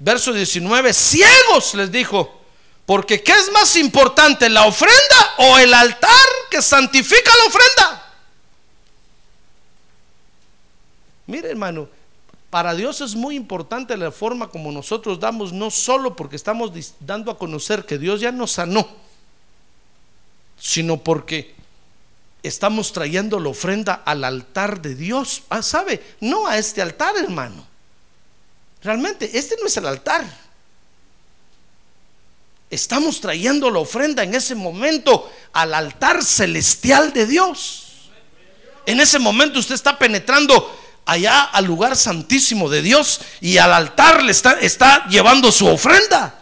[0.00, 2.40] Verso 19, ciegos les dijo,
[2.84, 6.10] porque ¿qué es más importante, la ofrenda o el altar
[6.54, 8.14] que santifica la ofrenda.
[11.26, 11.88] Mire, hermano,
[12.48, 17.32] para Dios es muy importante la forma como nosotros damos, no solo porque estamos dando
[17.32, 18.86] a conocer que Dios ya nos sanó,
[20.56, 21.56] sino porque
[22.44, 25.42] estamos trayendo la ofrenda al altar de Dios.
[25.48, 26.16] Ah, ¿sabe?
[26.20, 27.66] No a este altar, hermano.
[28.80, 30.24] Realmente, este no es el altar.
[32.70, 38.10] Estamos trayendo la ofrenda en ese momento al altar celestial de Dios.
[38.86, 44.22] En ese momento usted está penetrando allá al lugar santísimo de Dios y al altar
[44.22, 46.40] le está, está llevando su ofrenda.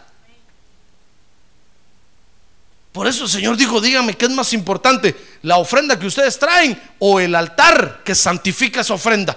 [2.92, 6.80] Por eso el Señor dijo, dígame qué es más importante, la ofrenda que ustedes traen
[6.98, 9.37] o el altar que santifica esa ofrenda.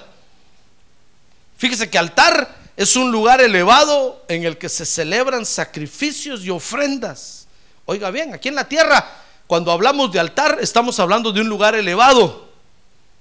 [1.57, 7.47] Fíjese que altar es un lugar elevado en el que se celebran sacrificios y ofrendas.
[7.85, 11.75] Oiga bien, aquí en la tierra, cuando hablamos de altar, estamos hablando de un lugar
[11.75, 12.49] elevado,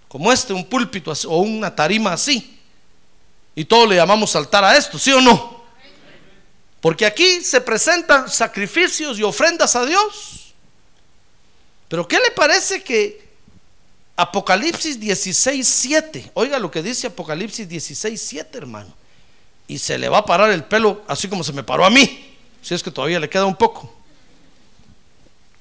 [0.09, 2.59] como este, un púlpito o una tarima así.
[3.55, 5.63] Y todos le llamamos altar a esto, ¿sí o no?
[6.81, 10.53] Porque aquí se presentan sacrificios y ofrendas a Dios.
[11.89, 13.25] Pero ¿qué le parece que
[14.17, 19.04] Apocalipsis 16, 7, oiga lo que dice Apocalipsis 16, 7, hermano?
[19.67, 22.37] Y se le va a parar el pelo así como se me paró a mí,
[22.61, 23.93] si es que todavía le queda un poco.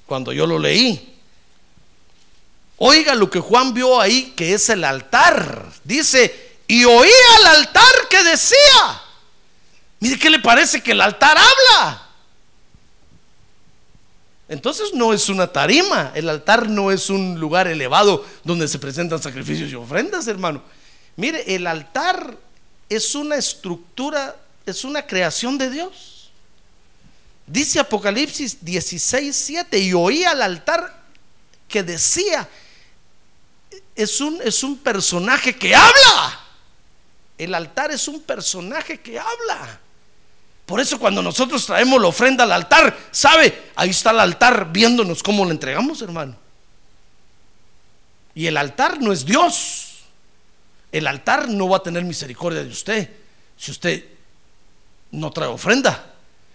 [0.06, 1.14] Cuando yo lo leí.
[2.76, 5.66] Oiga lo que Juan vio ahí, que es el altar.
[5.84, 9.02] Dice, y oí al altar que decía,
[10.04, 12.08] Mire, ¿qué le parece que el altar habla?
[14.50, 19.22] Entonces no es una tarima, el altar no es un lugar elevado donde se presentan
[19.22, 20.62] sacrificios y ofrendas, hermano.
[21.16, 22.36] Mire, el altar
[22.88, 26.30] es una estructura, es una creación de Dios.
[27.46, 31.02] Dice Apocalipsis 16, 7, y oí al altar
[31.68, 32.48] que decía,
[33.94, 36.40] es un, es un personaje que habla.
[37.36, 39.80] El altar es un personaje que habla.
[40.66, 43.70] Por eso cuando nosotros traemos la ofrenda al altar, ¿sabe?
[43.76, 46.36] Ahí está el altar viéndonos cómo le entregamos, hermano.
[48.34, 49.83] Y el altar no es Dios.
[50.94, 53.10] El altar no va a tener misericordia de usted
[53.56, 54.04] si usted
[55.10, 56.12] no trae ofrenda.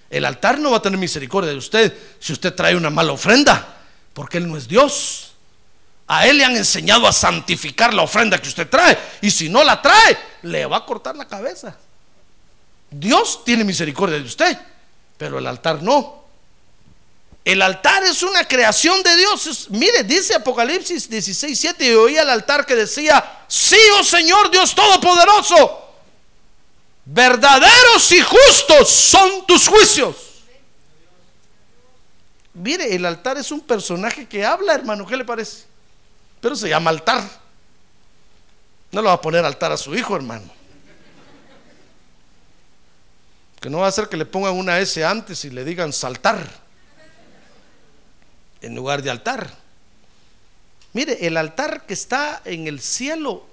[0.10, 3.76] El altar no va a tener misericordia de usted si usted trae una mala ofrenda,
[4.14, 5.34] porque Él no es Dios.
[6.08, 8.98] A Él le han enseñado a santificar la ofrenda que usted trae.
[9.22, 11.76] Y si no la trae, le va a cortar la cabeza.
[12.90, 14.58] Dios tiene misericordia de usted,
[15.18, 16.24] pero el altar no.
[17.46, 19.68] El altar es una creación de Dios.
[19.70, 24.76] Mire, dice Apocalipsis 16, 7, y oí al altar que decía, sí, oh Señor Dios
[24.76, 25.88] Todopoderoso,
[27.06, 30.16] verdaderos y justos son tus juicios.
[32.54, 35.64] Mire, el altar es un personaje que habla, hermano, ¿qué le parece?
[36.42, 37.24] Pero se llama altar.
[38.92, 40.50] No le va a poner altar a su hijo, hermano.
[43.62, 46.69] Que no va a hacer que le pongan una S antes y le digan saltar
[48.62, 49.56] en lugar de altar.
[50.94, 53.46] Mire, el altar que está en el cielo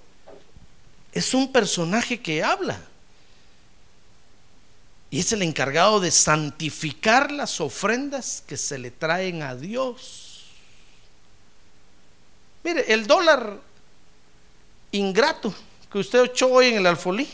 [1.12, 2.81] es un personaje que habla.
[5.11, 10.47] Y es el encargado de santificar las ofrendas que se le traen a Dios.
[12.64, 13.61] Mire, el dólar
[14.90, 15.55] ingrato
[15.90, 17.29] que usted echó hoy en el alfolí,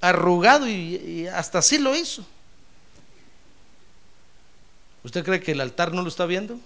[0.00, 2.26] arrugado y, y hasta así lo hizo.
[5.04, 6.58] ¿Usted cree que el altar no lo está viendo?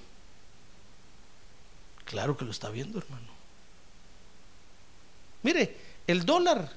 [2.07, 3.27] Claro que lo está viendo, hermano.
[5.43, 6.71] Mire, el dólar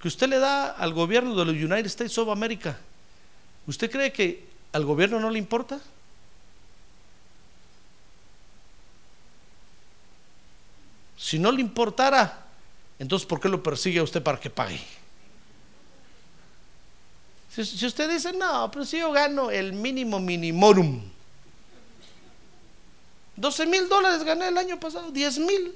[0.00, 2.78] que usted le da al gobierno de los United States of America,
[3.66, 5.80] ¿usted cree que al gobierno no le importa?
[11.16, 12.46] Si no le importara,
[12.98, 14.80] entonces ¿por qué lo persigue a usted para que pague?
[17.50, 21.15] Si, usted dice, no, pero si yo gano el mínimo minimorum,
[23.36, 25.74] 12 mil dólares gané el año pasado, 10 mil.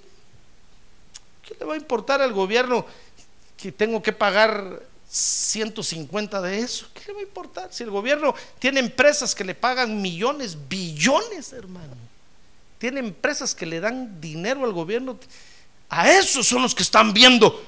[1.47, 2.87] ¿Qué le va a importar al gobierno
[3.57, 6.87] que tengo que pagar 150 de eso?
[6.95, 7.73] ¿Qué le va a importar?
[7.73, 11.95] Si el gobierno tiene empresas que le pagan millones, billones, hermano.
[12.79, 15.19] Tiene empresas que le dan dinero al gobierno.
[15.91, 17.63] A esos son los que están viendo.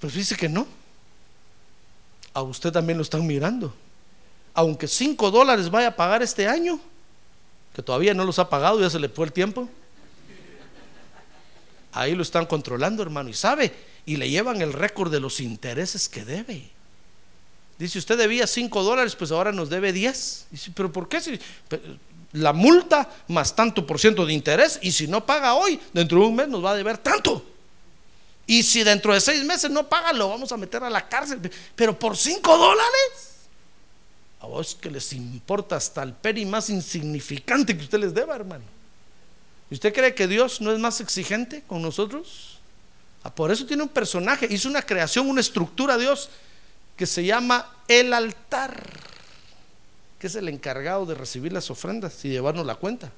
[0.00, 0.66] Pues dice que no.
[2.34, 3.74] A usted también lo están mirando.
[4.52, 6.78] Aunque 5 dólares vaya a pagar este año,
[7.76, 9.68] que todavía no los ha pagado, ya se le fue el tiempo.
[11.92, 13.70] Ahí lo están controlando, hermano, y sabe,
[14.06, 16.70] y le llevan el récord de los intereses que debe.
[17.78, 20.46] Dice, usted debía 5 dólares, pues ahora nos debe 10.
[20.52, 21.20] Dice, pero ¿por qué?
[21.20, 21.38] Si,
[22.32, 26.26] la multa más tanto por ciento de interés, y si no paga hoy, dentro de
[26.28, 27.44] un mes nos va a deber tanto.
[28.46, 31.38] Y si dentro de seis meses no paga, lo vamos a meter a la cárcel.
[31.74, 33.35] Pero por cinco dólares.
[34.46, 38.62] A vos que les importa hasta el peri más insignificante que usted les deba, hermano.
[39.68, 42.60] ¿Y usted cree que Dios no es más exigente con nosotros?
[43.24, 46.30] Ah, por eso tiene un personaje, hizo una creación, una estructura Dios
[46.96, 48.88] que se llama el altar,
[50.20, 53.10] que es el encargado de recibir las ofrendas y llevarnos la cuenta.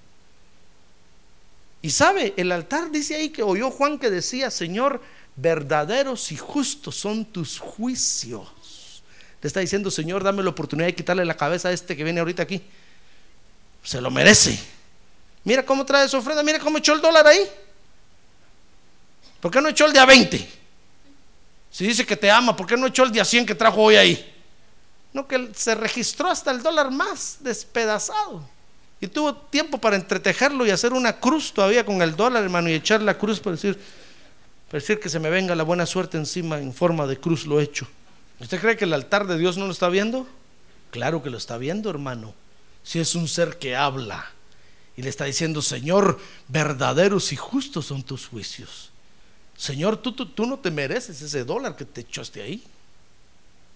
[1.83, 5.03] Y sabe, el altar dice ahí que oyó Juan que decía, Señor,
[5.37, 8.49] verdaderos y justos son tus juicios.
[9.41, 12.21] Le está diciendo, Señor, dame la oportunidad de quitarle la cabeza a este que viene
[12.21, 12.63] ahorita aquí.
[13.83, 14.59] Se lo merece.
[15.45, 17.49] Mira cómo trae su ofrenda, mira cómo echó el dólar ahí.
[19.41, 20.49] ¿Por qué no echó el día 20?
[21.71, 23.97] Si dice que te ama, ¿por qué no echó el día 100 que trajo hoy
[23.97, 24.35] ahí?
[25.13, 28.49] No, que se registró hasta el dólar más despedazado.
[29.01, 32.75] Y tuvo tiempo para entretejerlo y hacer una cruz todavía con el dólar, hermano, y
[32.75, 33.79] echar la cruz para decir,
[34.67, 37.61] para decir que se me venga la buena suerte encima en forma de cruz lo
[37.61, 37.87] hecho.
[38.41, 40.27] ¿Usted cree que el altar de Dios no lo está viendo?
[40.91, 42.35] Claro que lo está viendo, hermano.
[42.83, 44.31] Si es un ser que habla
[44.97, 48.91] y le está diciendo, Señor, verdaderos y justos son tus juicios.
[49.57, 52.63] Señor, tú, tú, tú no te mereces ese dólar que te echaste ahí.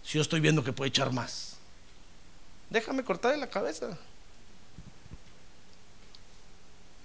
[0.05, 1.57] Si yo estoy viendo que puede echar más.
[2.71, 3.99] Déjame cortarle la cabeza.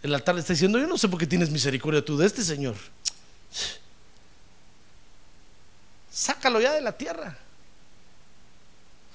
[0.04, 2.44] El altar le está diciendo, yo no sé por qué tienes misericordia tú de este
[2.44, 2.76] Señor.
[6.12, 7.38] Sácalo ya de la tierra.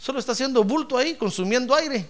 [0.02, 2.04] Solo está haciendo bulto ahí, consumiendo aire.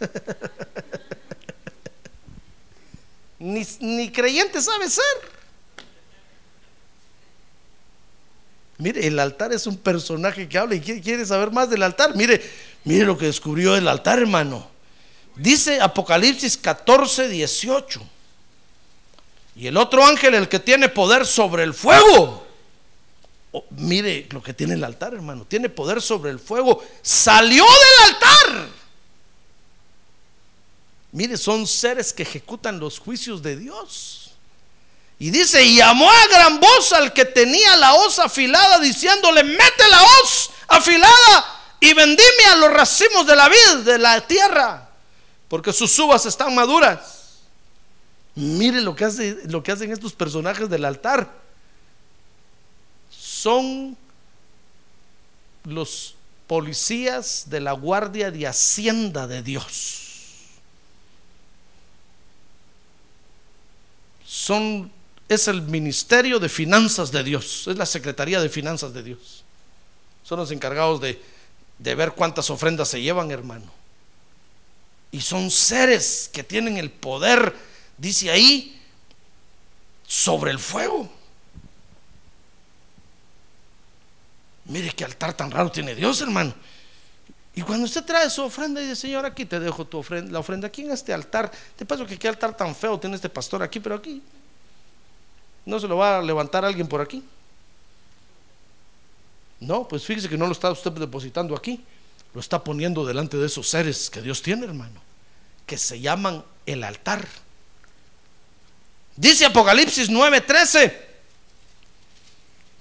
[3.38, 5.04] ni, ni creyente sabe ser.
[8.78, 12.16] Mire, el altar es un personaje que habla y quiere saber más del altar.
[12.16, 12.42] Mire,
[12.84, 14.70] mire lo que descubrió el altar, hermano.
[15.34, 18.00] Dice Apocalipsis 14, 18.
[19.56, 22.45] Y el otro ángel, el que tiene poder sobre el fuego.
[23.52, 25.44] Oh, mire lo que tiene el altar, hermano.
[25.44, 26.82] Tiene poder sobre el fuego.
[27.02, 28.68] Salió del altar.
[31.12, 34.32] Mire, son seres que ejecutan los juicios de Dios.
[35.18, 39.88] Y dice, y llamó a gran voz al que tenía la hoz afilada, diciéndole, mete
[39.90, 44.90] la hoz afilada y vendime a los racimos de la vid, de la tierra,
[45.48, 47.00] porque sus uvas están maduras.
[48.34, 51.45] Mire lo que, hace, lo que hacen estos personajes del altar.
[53.46, 53.96] Son
[55.62, 56.16] los
[56.48, 60.00] policías de la guardia de hacienda de Dios.
[64.26, 64.90] Son
[65.28, 69.44] es el ministerio de finanzas de Dios, es la secretaría de finanzas de Dios.
[70.24, 71.22] Son los encargados de,
[71.78, 73.70] de ver cuántas ofrendas se llevan, hermano.
[75.12, 77.54] Y son seres que tienen el poder,
[77.96, 78.82] dice ahí,
[80.04, 81.15] sobre el fuego.
[84.68, 86.54] Mire qué altar tan raro tiene Dios, hermano.
[87.54, 90.40] Y cuando usted trae su ofrenda y dice, Señor, aquí te dejo tu ofrenda, la
[90.40, 91.50] ofrenda aquí en este altar.
[91.74, 94.22] Te paso que qué altar tan feo tiene este pastor aquí, pero aquí
[95.64, 97.24] no se lo va a levantar alguien por aquí.
[99.60, 101.82] No, pues fíjese que no lo está usted depositando aquí,
[102.34, 105.00] lo está poniendo delante de esos seres que Dios tiene, hermano,
[105.64, 107.26] que se llaman el altar.
[109.16, 111.05] Dice Apocalipsis 9:13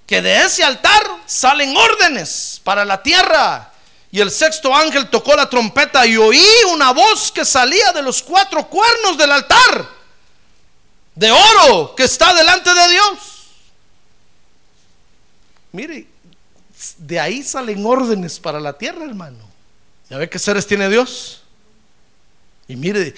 [0.06, 3.72] que de ese altar salen órdenes para la tierra.
[4.12, 8.24] Y el sexto ángel tocó la trompeta y oí una voz que salía de los
[8.24, 9.90] cuatro cuernos del altar
[11.16, 13.20] de oro que está delante de Dios.
[15.72, 16.08] Mire,
[16.98, 19.40] de ahí salen órdenes para la tierra, hermano.
[20.10, 21.42] ¿Ya ve qué seres tiene Dios?
[22.68, 23.14] Y mire,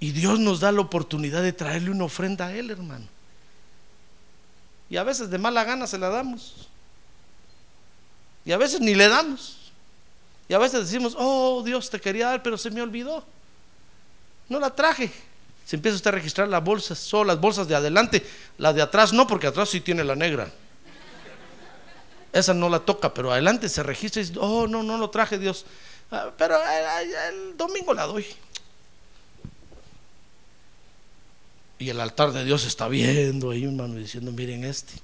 [0.00, 3.06] y Dios nos da la oportunidad de traerle una ofrenda a Él, hermano.
[4.88, 6.68] Y a veces de mala gana se la damos.
[8.44, 9.72] Y a veces ni le damos.
[10.48, 13.24] Y a veces decimos, oh Dios, te quería dar, pero se me olvidó.
[14.48, 15.10] No la traje.
[15.64, 18.24] Se empieza usted a registrar las bolsas, solo las bolsas de adelante,
[18.58, 20.48] la de atrás no, porque atrás sí tiene la negra.
[22.32, 25.38] Esa no la toca, pero adelante se registra y dice, oh, no, no lo traje
[25.38, 25.66] Dios.
[26.12, 28.24] Ah, pero eh, el domingo la doy.
[31.78, 34.94] Y el altar de Dios está viendo ahí, hermano, diciendo, miren este.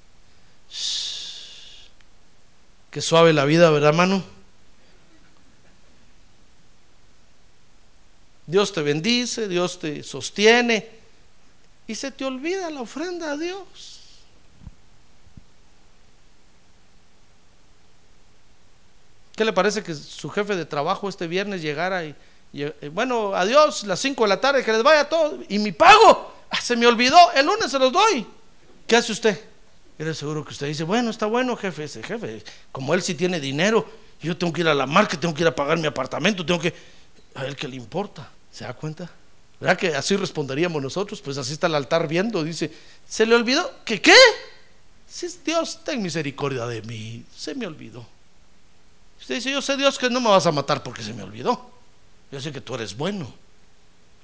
[2.90, 4.22] Qué suave la vida, ¿verdad, hermano?
[8.46, 10.88] Dios te bendice, Dios te sostiene
[11.86, 14.00] y se te olvida la ofrenda a Dios.
[19.36, 22.14] ¿Qué le parece que su jefe de trabajo este viernes llegara y,
[22.92, 26.60] bueno, adiós, las 5 de la tarde, que les vaya todo, y mi pago, ah,
[26.60, 28.26] se me olvidó, el lunes se los doy.
[28.86, 29.40] ¿Qué hace usted?
[29.98, 33.40] Era seguro que usted dice, bueno, está bueno, jefe, ese jefe, como él sí tiene
[33.40, 33.86] dinero,
[34.20, 36.60] yo tengo que ir a la marca, tengo que ir a pagar mi apartamento, tengo
[36.60, 36.72] que...
[37.34, 39.10] A él que le importa, ¿se da cuenta?
[39.58, 41.20] ¿Verdad que así responderíamos nosotros?
[41.22, 42.70] Pues así está el altar viendo, dice,
[43.08, 43.70] ¿se le olvidó?
[43.84, 44.14] ¿Que qué?
[45.08, 48.04] Si Dios, ten misericordia de mí, se me olvidó.
[49.20, 51.70] Usted dice, yo sé Dios que no me vas a matar porque se me olvidó.
[52.32, 53.32] Yo sé que tú eres bueno.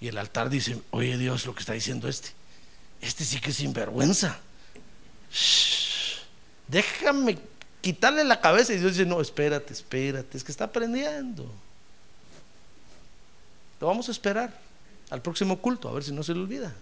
[0.01, 2.31] Y el altar dice, oye Dios, lo que está diciendo este,
[3.01, 4.39] este sí que es sinvergüenza.
[6.69, 7.39] Déjame
[7.81, 8.73] quitarle la cabeza.
[8.73, 11.51] Y Dios dice, no, espérate, espérate, es que está aprendiendo.
[13.81, 14.53] Lo vamos a esperar
[15.11, 16.73] al próximo culto, a ver si no se le olvida.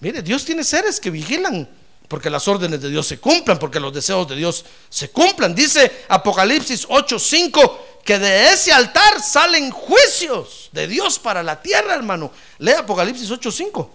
[0.00, 1.68] Mire, Dios tiene seres que vigilan
[2.08, 5.54] porque las órdenes de Dios se cumplan, porque los deseos de Dios se cumplan.
[5.54, 12.32] Dice Apocalipsis 8:5 que de ese altar salen juicios de Dios para la tierra, hermano.
[12.58, 13.88] Lee Apocalipsis 8:5.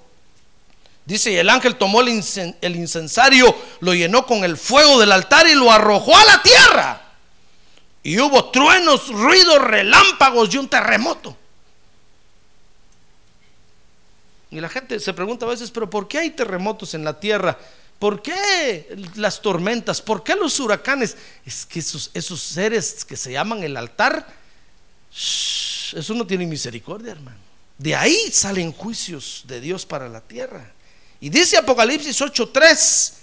[1.06, 2.22] Dice, y el ángel tomó el,
[2.62, 7.02] el incensario, lo llenó con el fuego del altar y lo arrojó a la tierra.
[8.04, 11.38] Y hubo truenos, ruidos, relámpagos y un terremoto.
[14.52, 17.58] Y la gente se pregunta a veces, pero ¿por qué hay terremotos en la tierra?
[18.00, 20.02] ¿Por qué las tormentas?
[20.02, 21.18] ¿Por qué los huracanes?
[21.46, 24.28] Es que esos, esos seres que se llaman el altar,
[25.12, 27.38] eso no tiene misericordia, hermano.
[27.78, 30.72] De ahí salen juicios de Dios para la tierra.
[31.20, 33.14] Y dice Apocalipsis 8:3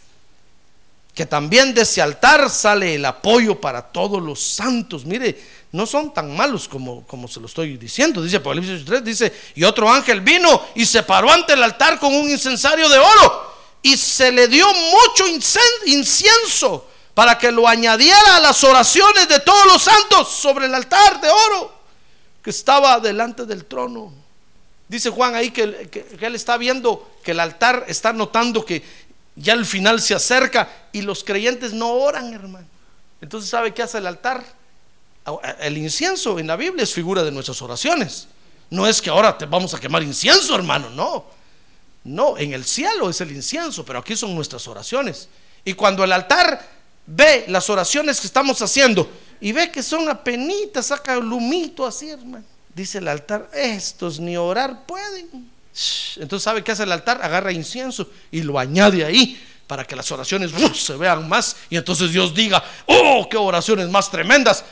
[1.15, 5.05] que también de ese altar sale el apoyo para todos los santos.
[5.05, 8.21] Mire, no son tan malos como, como se lo estoy diciendo.
[8.21, 12.13] Dice Apocalipsis 3, dice, y otro ángel vino y se paró ante el altar con
[12.13, 13.54] un incensario de oro
[13.85, 15.27] y se le dio mucho
[15.85, 21.21] incienso para que lo añadiera a las oraciones de todos los santos sobre el altar
[21.21, 21.81] de oro
[22.43, 24.11] que estaba delante del trono.
[24.89, 25.63] Dice Juan ahí que
[26.19, 28.83] él está viendo que el altar está notando que
[29.37, 32.67] ya el final se acerca y los creyentes no oran, hermano.
[33.21, 34.43] Entonces, ¿sabe qué hace el altar?
[35.61, 38.29] El incienso en la Biblia es figura de nuestras oraciones.
[38.71, 41.44] No es que ahora te vamos a quemar incienso, hermano, no.
[42.05, 45.29] No, en el cielo es el incienso, pero aquí son nuestras oraciones.
[45.65, 46.61] Y cuando el altar
[47.07, 52.11] ve las oraciones que estamos haciendo y ve que son apenitas, saca el humito así,
[52.11, 52.45] hermano.
[52.75, 55.51] Dice el altar, estos ni orar pueden.
[56.17, 57.21] Entonces, ¿sabe qué hace el altar?
[57.23, 61.57] Agarra incienso y lo añade ahí para que las oraciones se vean más.
[61.71, 64.65] Y entonces Dios diga, oh, qué oraciones más tremendas,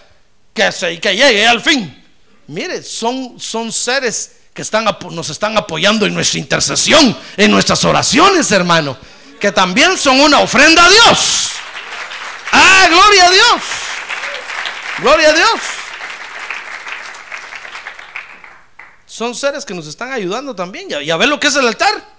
[0.53, 2.03] que, se, que llegue al fin.
[2.47, 8.51] Mire, son, son seres que están, nos están apoyando en nuestra intercesión, en nuestras oraciones,
[8.53, 8.97] hermano,
[9.41, 11.51] que también son una ofrenda a Dios.
[12.53, 13.63] Ah, gloria a Dios.
[14.99, 15.61] Gloria a Dios.
[19.07, 20.89] Son seres que nos están ayudando también.
[20.89, 22.13] Ya, ya ven lo que es el altar.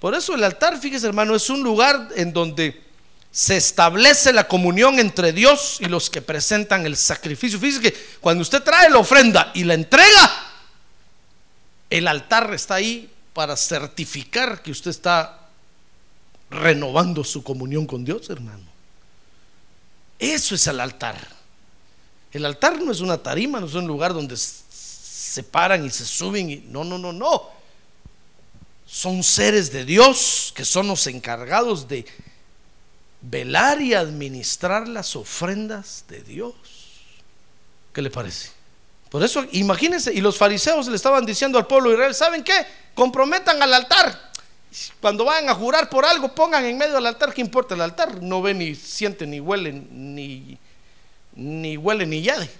[0.00, 2.82] Por eso el altar, fíjese hermano, es un lugar en donde
[3.30, 7.58] se establece la comunión entre Dios y los que presentan el sacrificio.
[7.58, 10.53] Fíjese que cuando usted trae la ofrenda y la entrega,
[11.94, 15.46] el altar está ahí para certificar que usted está
[16.50, 18.64] renovando su comunión con Dios, hermano.
[20.18, 21.16] Eso es el altar.
[22.32, 26.04] El altar no es una tarima, no es un lugar donde se paran y se
[26.04, 27.48] suben y no, no, no, no.
[28.84, 32.04] Son seres de Dios que son los encargados de
[33.20, 36.54] velar y administrar las ofrendas de Dios.
[37.92, 38.53] ¿Qué le parece?
[39.14, 42.66] Por eso, imagínense, y los fariseos le estaban diciendo al pueblo de Israel, ¿saben qué?
[42.96, 44.32] Comprometan al altar.
[45.00, 48.20] Cuando vayan a jurar por algo, pongan en medio del altar, ¿qué importa el altar?
[48.20, 50.58] No ve ni siente, ni huele, ni,
[51.36, 52.50] ni huele, ni llade.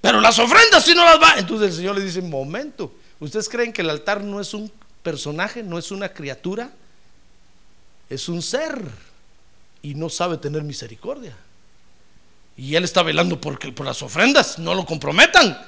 [0.00, 1.34] Pero las ofrendas si no las va.
[1.36, 4.72] Entonces el Señor le dice, momento, ¿ustedes creen que el altar no es un
[5.04, 6.72] personaje, no es una criatura?
[8.10, 8.82] Es un ser
[9.82, 11.36] y no sabe tener misericordia.
[12.56, 15.58] Y Él está velando porque, por las ofrendas, no lo comprometan.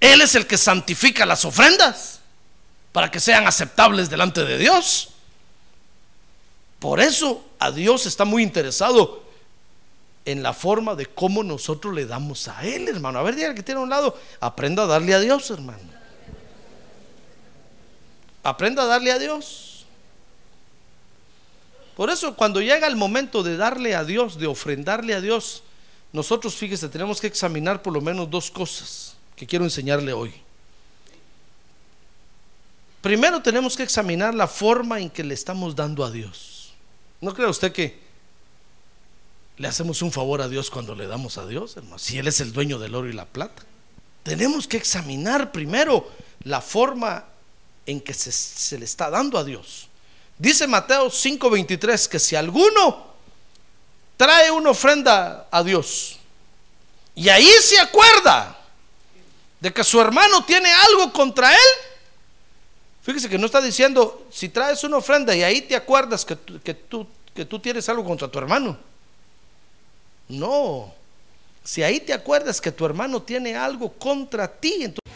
[0.00, 2.20] Él es el que santifica las ofrendas
[2.92, 5.10] para que sean aceptables delante de Dios.
[6.78, 9.24] Por eso a Dios está muy interesado
[10.24, 13.18] en la forma de cómo nosotros le damos a Él, hermano.
[13.18, 15.96] A ver, diga que tiene a un lado, aprenda a darle a Dios, hermano.
[18.42, 19.86] Aprenda a darle a Dios.
[21.96, 25.62] Por eso cuando llega el momento de darle a Dios, de ofrendarle a Dios,
[26.16, 30.32] nosotros, fíjese, tenemos que examinar por lo menos dos cosas que quiero enseñarle hoy.
[33.02, 36.72] Primero tenemos que examinar la forma en que le estamos dando a Dios.
[37.20, 37.98] ¿No cree usted que
[39.58, 41.98] le hacemos un favor a Dios cuando le damos a Dios, hermano?
[41.98, 43.62] Si Él es el dueño del oro y la plata.
[44.22, 46.10] Tenemos que examinar primero
[46.44, 47.26] la forma
[47.84, 49.88] en que se, se le está dando a Dios.
[50.38, 53.15] Dice Mateo 5:23 que si alguno
[54.16, 56.18] trae una ofrenda a Dios.
[57.14, 58.56] Y ahí se acuerda
[59.60, 61.70] de que su hermano tiene algo contra él,
[63.02, 66.74] fíjese que no está diciendo si traes una ofrenda y ahí te acuerdas que, que
[66.74, 68.76] tú, que tú tienes algo contra tu hermano.
[70.28, 70.92] No,
[71.66, 75.15] si ahí te acuerdas que tu hermano tiene algo contra ti, entonces...